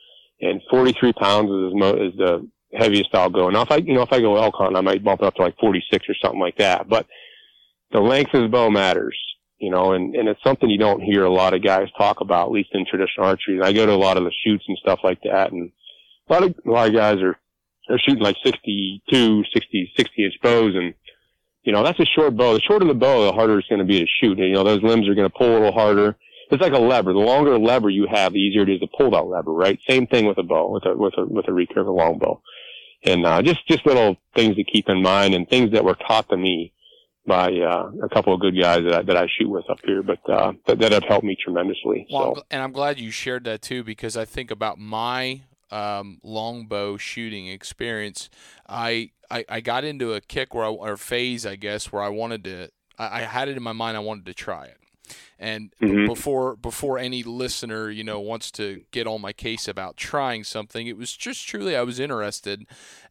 [0.42, 3.50] And 43 pounds is, mo- is the heaviest I'll go.
[3.50, 5.36] Now, if I, you know, if I go elk hunt, I might bump it up
[5.36, 6.88] to like 46 or something like that.
[6.88, 7.08] But
[7.92, 9.18] the length of the bow matters,
[9.58, 12.48] you know, and, and it's something you don't hear a lot of guys talk about,
[12.48, 13.56] at least in traditional archery.
[13.56, 15.52] And I go to a lot of the shoots and stuff like that.
[15.52, 15.72] And
[16.30, 17.40] a lot of, a lot of guys are,
[17.88, 20.94] they're shooting like 62, 60, 60 inch bows and,
[21.64, 22.54] you know, that's a short bow.
[22.54, 24.38] The shorter the bow, the harder it's going to be to shoot.
[24.38, 26.16] You know, those limbs are going to pull a little harder.
[26.52, 27.14] it's like a lever.
[27.14, 29.80] The longer lever you have, the easier it is to pull that lever, right?
[29.88, 32.42] Same thing with a bow, with a with a with a recurve, a long bow,
[33.04, 36.30] and uh, just just little things to keep in mind and things that were taught
[36.30, 36.74] to me
[37.26, 40.04] by uh, a couple of good guys that I, that I shoot with up here,
[40.04, 42.06] but uh, that, that have helped me tremendously.
[42.12, 42.44] Well, so.
[42.52, 45.44] and I'm glad you shared that too because I think about my
[45.74, 48.30] um, longbow shooting experience.
[48.68, 52.10] I, I I got into a kick where I, or phase, I guess, where I
[52.10, 52.70] wanted to.
[52.98, 53.98] I, I had it in my mind.
[53.98, 54.78] I wanted to try it.
[55.40, 56.06] And Mhm.
[56.06, 60.88] before before any listener, you know, wants to get on my case about trying something,
[60.88, 62.66] it was just truly I was interested,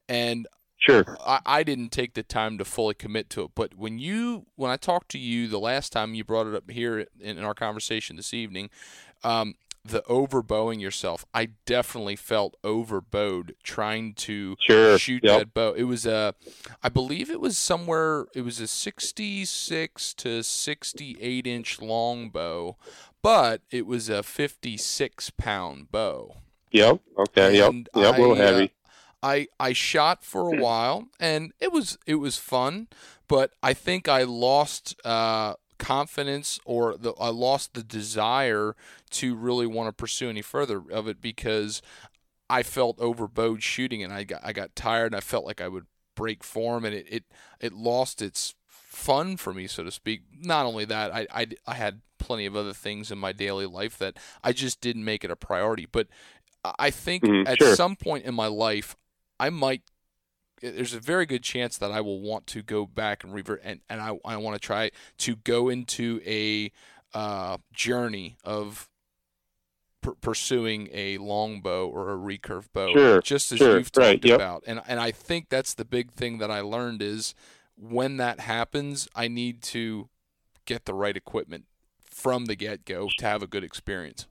[0.09, 0.47] and
[0.79, 1.17] Sure.
[1.21, 3.51] I, I didn't take the time to fully commit to it.
[3.55, 6.71] But when you when I talked to you the last time you brought it up
[6.71, 8.71] here in, in our conversation this evening,
[9.23, 9.55] um,
[9.85, 14.99] the overbowing yourself, I definitely felt overbowed trying to Sure.
[14.99, 15.39] shoot Yep.
[15.39, 15.73] that bow.
[15.73, 16.35] It was a,
[16.83, 18.27] I believe it was somewhere.
[18.35, 22.77] It was a 66 to 68 inch long bow,
[23.23, 26.37] but it was a 56 pound bow.
[26.71, 27.01] Yep.
[27.19, 27.57] Okay.
[27.57, 27.71] Yep.
[27.71, 28.17] And Yep.
[28.17, 28.71] A little I, uh, heavy.
[29.25, 32.89] I I shot for a while and it was it was fun,
[33.29, 38.75] but I think I lost uh, confidence or the I lost the desire
[39.11, 41.83] to really want to pursue any further of it because
[42.51, 45.69] I felt overbowed shooting and I got I got tired and I felt like I
[45.69, 47.25] would break form and it it,
[47.61, 50.23] it lost its fun for me so to speak.
[50.39, 53.99] Not only that, I, I I had plenty of other things in my daily life
[53.99, 56.09] that I just didn't make it a priority, but
[56.79, 57.77] I- think Mhm, at sure.
[57.77, 58.97] some point in my life
[59.41, 59.83] I might.
[60.63, 63.81] There's a very good chance that I will want to go back and revert, and,
[63.89, 66.71] and I, I want to try to go into a
[67.13, 68.89] uh, journey of
[70.21, 74.37] pursuing a longbow or a recurve bow, Sure, just as sure, you've talked right, yep.
[74.37, 74.65] about.
[74.67, 77.35] And and I think that's the big thing that I learned is
[77.77, 80.09] when that happens, I need to
[80.65, 81.65] get the right equipment
[82.01, 84.27] from the get go to have a good experience.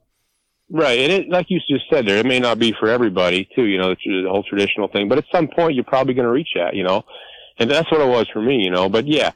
[0.74, 3.64] Right, and it, like you just said there, it may not be for everybody too.
[3.64, 6.32] You know, it's the whole traditional thing, but at some point you're probably going to
[6.32, 6.74] reach that.
[6.74, 7.04] You know,
[7.58, 8.64] and that's what it was for me.
[8.64, 9.32] You know, but yeah,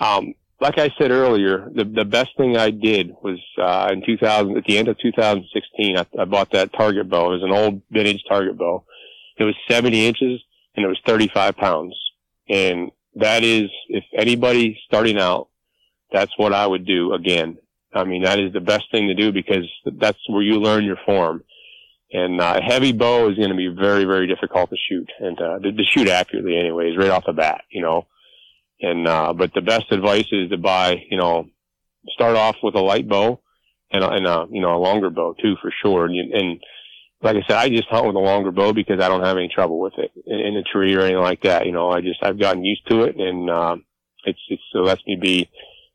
[0.00, 4.56] um, like I said earlier, the the best thing I did was uh, in 2000,
[4.56, 7.34] at the end of 2016, I, I bought that target bow.
[7.34, 8.84] It was an old vintage target bow.
[9.36, 10.42] It was 70 inches
[10.74, 11.94] and it was 35 pounds,
[12.48, 15.50] and that is if anybody starting out,
[16.12, 17.58] that's what I would do again.
[17.92, 19.68] I mean, that is the best thing to do because
[19.98, 21.42] that's where you learn your form.
[22.12, 25.40] And uh, a heavy bow is going to be very, very difficult to shoot and
[25.40, 27.62] uh, to, to shoot accurately, anyways, right off the bat.
[27.70, 28.06] You know,
[28.80, 31.46] and uh, but the best advice is to buy, you know,
[32.08, 33.40] start off with a light bow
[33.92, 36.06] and and a you know a longer bow too for sure.
[36.06, 36.60] And, and
[37.22, 39.48] like I said, I just hunt with a longer bow because I don't have any
[39.48, 41.66] trouble with it in, in a tree or anything like that.
[41.66, 43.84] You know, I just I've gotten used to it, and um,
[44.24, 45.50] it's it's it lets me be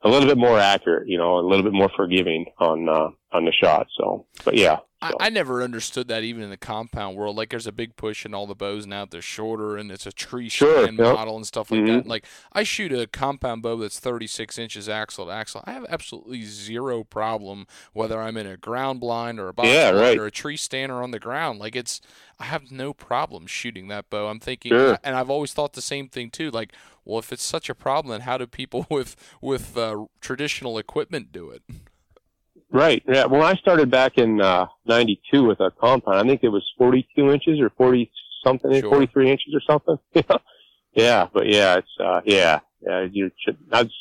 [0.05, 3.45] a little bit more accurate, you know, a little bit more forgiving on uh, on
[3.45, 3.87] the shot.
[3.97, 5.17] So, but yeah, I, so.
[5.19, 7.35] I never understood that even in the compound world.
[7.35, 9.05] Like, there's a big push in all the bows now.
[9.05, 11.13] They're shorter and it's a tree Sure, stand yep.
[11.15, 11.87] model and stuff like Mhm.
[12.03, 12.07] that.
[12.07, 15.63] Like, I shoot a compound bow that's 36 inches axle to axle.
[15.65, 19.91] I have absolutely zero problem whether I'm in a ground blind or a box Yeah,
[19.91, 20.17] blind right.
[20.17, 21.59] or a tree stand or on the ground.
[21.59, 21.99] Like, it's
[22.39, 24.27] I have no problem shooting that bow.
[24.27, 24.97] I'm thinking, Sure.
[25.03, 26.51] and I've always thought the same thing too.
[26.51, 26.73] Like,
[27.05, 31.31] well, if it's such a problem, then how do people with with uh, traditional equipment
[31.31, 31.61] do it?
[32.71, 33.25] right, yeah.
[33.25, 37.31] When I started back in uh, '92 with a compound, I think it was 42
[37.31, 38.11] inches or 40
[38.45, 38.89] something, Sure.
[38.89, 39.97] 43 inches or something.
[40.95, 43.05] Yeah, yeah, but yeah, it's uh, yeah, yeah.
[43.11, 43.93] You should, that's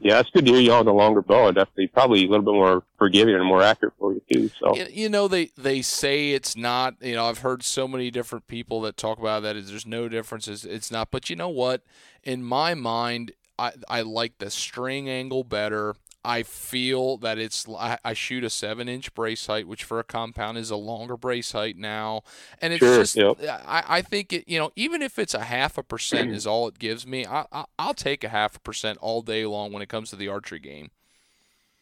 [0.00, 1.50] yeah, it's good to hear you on the longer bow.
[1.50, 4.50] Definitely, probably a little bit more forgiving and more accurate for you too.
[4.58, 4.74] So.
[4.74, 6.94] You, you know, they they say it's not.
[7.00, 9.56] You know, I've heard so many different people that talk about that.
[9.56, 10.64] Is there's no differences.
[10.64, 11.10] It's not.
[11.10, 11.82] But you know what?
[12.22, 15.94] In my mind, I I like the string angle better.
[16.24, 20.58] I feel that it's I, shoot a seven inch brace height, which for a compound
[20.58, 22.22] is a longer brace height now,
[22.60, 23.38] and it's Sure, just yep.
[23.42, 26.68] I, I think it you know even if it's a half a percent is all
[26.68, 29.82] it gives me, I, I I'll take a half a percent all day long when
[29.82, 30.90] it comes to the archery game.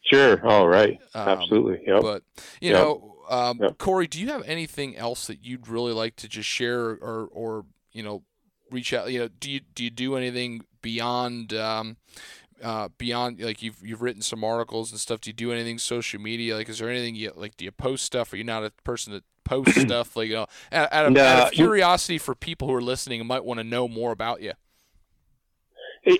[0.03, 0.45] Sure.
[0.47, 0.97] All right.
[1.13, 1.81] Um, Absolutely.
[1.85, 2.01] Yep.
[2.01, 2.23] But
[2.61, 2.79] you Yep.
[2.79, 3.77] know, um, Yep.
[3.77, 7.65] Corey, do you have anything else that you'd really like to just share, or or
[7.91, 8.23] you know,
[8.71, 9.11] reach out?
[9.11, 11.53] You know, do you do you do anything beyond?
[11.53, 11.97] Um,
[12.63, 15.21] uh, beyond like you've you've written some articles and stuff.
[15.21, 16.55] Do you do anything social media?
[16.55, 17.57] Like, is there anything you like?
[17.57, 18.33] Do you post stuff?
[18.33, 20.15] Are you not a person that posts stuff?
[20.15, 23.19] Like, you know, out, out, of, out Nah, of curiosity for people who are listening
[23.19, 24.53] and might want to know more about you.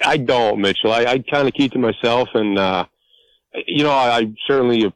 [0.04, 0.92] I don't, Mitchell.
[0.92, 2.86] I, I kind of keep to myself, and uh,
[3.68, 4.94] you know, I, I'm certainly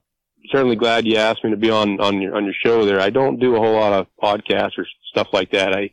[0.51, 2.85] certainly glad you asked me to be on on your on your show.
[2.85, 5.73] There, I don't do a whole lot of podcasts or stuff like that.
[5.73, 5.91] I,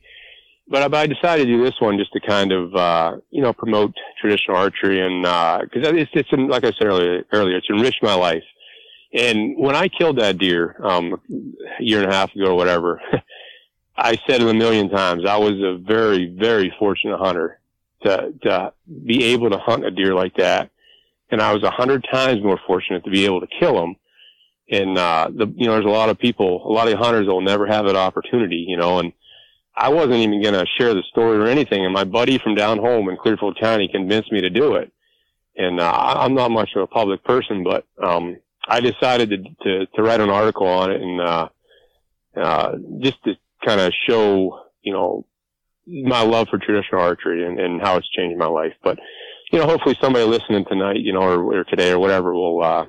[0.71, 3.93] but I, decided to do this one just to kind of uh, you know promote
[4.21, 8.15] traditional archery, and because it's it's en- like I said earlier, earlier, it's enriched my
[8.15, 8.45] life.
[9.13, 11.21] And when I killed that deer, um,
[11.79, 13.01] a year and a half ago or whatever,
[13.97, 17.61] I said it a million times, I was a very, very fortunate hunter
[18.03, 18.73] to, to
[19.05, 20.71] be able to hunt a deer like that.
[21.31, 23.97] And I was a hundred times more fortunate to be able to kill him.
[24.71, 27.41] And, uh, the, you know, there's a lot of people, a lot of hunters will
[27.41, 29.13] never have that opportunity, you know, and
[29.75, 31.85] I wasn't even going to share the story or anything.
[31.85, 34.93] And my buddy from down home in Clearfield County convinced me to do it.
[35.57, 38.37] And, uh, I'm not much of a public person, but, um,
[38.69, 41.49] I decided to, to, to write an article on it and, uh,
[42.37, 45.27] uh, just to kind of show, you know,
[45.87, 48.75] my love for traditional archery and, and how it's changed my life.
[48.83, 48.99] But,
[49.51, 52.87] you know, hopefully somebody listening tonight, you know, or, or today or whatever will, uh,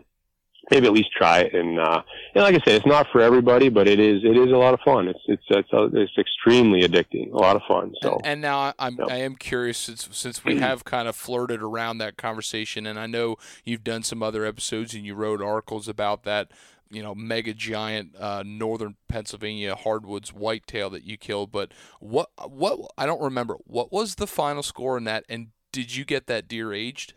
[0.71, 1.53] maybe at least try it.
[1.53, 2.01] And, uh,
[2.33, 4.73] and like I said, it's not for everybody, but it is, it is a lot
[4.73, 5.07] of fun.
[5.07, 7.93] It's, it's, it's, uh, it's extremely addicting, a lot of fun.
[8.01, 11.61] So, and, and now I'm, I am curious since, since we have kind of flirted
[11.61, 15.87] around that conversation and I know you've done some other episodes and you wrote articles
[15.87, 16.51] about that,
[16.89, 21.51] you know, mega giant uh, northern Pennsylvania hardwoods whitetail that you killed.
[21.51, 23.55] But what what I don't remember.
[23.63, 25.25] What was the final score in that?
[25.29, 27.13] And did you get that deer aged?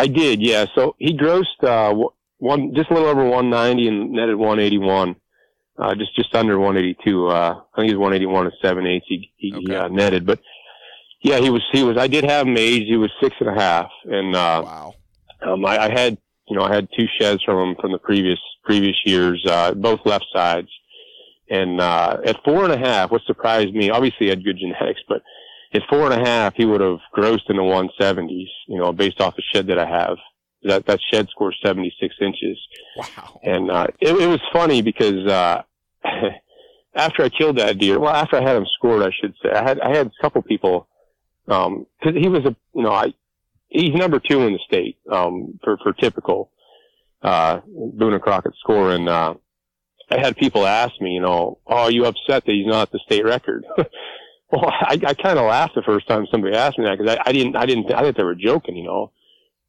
[0.00, 0.64] I did, yeah.
[0.74, 1.94] So he grossed uh,
[2.38, 5.14] one just a little over 190 and netted 181.
[5.78, 7.26] Uh, just just under 182.
[7.26, 9.06] Uh, I think he was 181 and seven eighths.
[9.08, 9.76] He, he okay.
[9.76, 10.40] uh, netted, but
[11.22, 11.98] yeah, he was he was.
[11.98, 12.86] I did have him aged.
[12.86, 14.94] He was six and a half, and uh, wow.
[15.42, 18.38] Um, I, I had you know I had two sheds from him from the previous
[18.64, 20.68] previous years, uh, both left sides,
[21.50, 25.00] and uh, at four and a half, what surprised me, obviously he had good genetics,
[25.08, 25.22] but
[25.72, 29.20] at four and a half, he would have grossed in the 170s, you know, based
[29.20, 30.16] off the shed that I have.
[30.62, 32.58] That, that shed scores 76 inches.
[32.96, 33.40] Wow.
[33.42, 35.62] And, uh, it, it was funny because, uh,
[36.94, 39.62] after I killed that deer, well, after I had him scored, I should say, I
[39.62, 40.86] had, I had a couple people,
[41.48, 43.14] um, cause he was a, you know, I,
[43.68, 46.50] he's number two in the state, um, for, for typical,
[47.22, 48.90] uh, Boone and Crockett score.
[48.90, 49.34] And, uh,
[50.10, 52.98] I had people ask me, you know, oh, are you upset that he's not the
[53.06, 53.64] state record?
[54.50, 57.28] Well, I, I kind of laughed the first time somebody asked me that because I,
[57.28, 59.12] I didn't, I didn't, I thought they were joking, you know.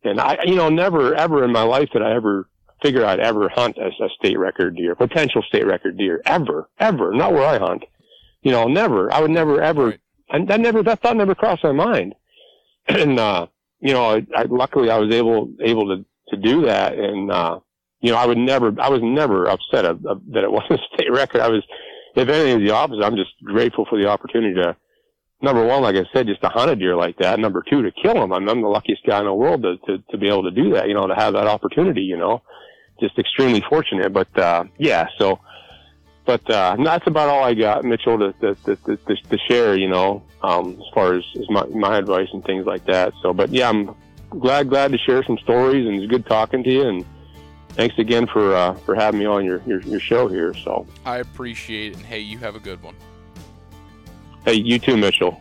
[0.03, 2.49] And I, you know, never ever in my life did I ever
[2.81, 7.13] figure I'd ever hunt as a state record deer, potential state record deer, ever, ever,
[7.13, 7.83] not where I hunt.
[8.41, 9.13] You know, never.
[9.13, 9.99] I would never ever, right.
[10.29, 12.15] and that never, that thought never crossed my mind.
[12.87, 13.45] And, uh,
[13.79, 16.97] you know, I, I, luckily I was able, able to, to do that.
[16.97, 17.59] And, uh,
[17.99, 20.95] you know, I would never, I was never upset of, of, that it wasn't a
[20.95, 21.41] state record.
[21.41, 21.63] I was,
[22.15, 23.03] if anything, the opposite.
[23.03, 24.75] I'm just grateful for the opportunity to,
[25.41, 27.39] number one, like I said, just to hunt a deer like that.
[27.39, 28.33] Number two, to kill him.
[28.33, 30.73] I'm, I'm the luckiest guy in the world to, to, to be able to do
[30.73, 32.41] that, you know, to have that opportunity, you know,
[32.99, 34.11] just extremely fortunate.
[34.13, 35.39] But, uh, yeah, so,
[36.25, 39.89] but, uh, that's about all I got, Mitchell, to, to, to, to, to share, you
[39.89, 43.13] know, um, as far as, as my, my advice and things like that.
[43.21, 43.95] So, but yeah, I'm
[44.29, 47.05] glad, glad to share some stories and it's good talking to you and,
[47.73, 50.53] thanks again for uh, for having me on your, your, your show here.
[50.53, 52.95] So I appreciate it, and hey, you have a good one.
[54.45, 55.39] Hey, you too, Mitchell.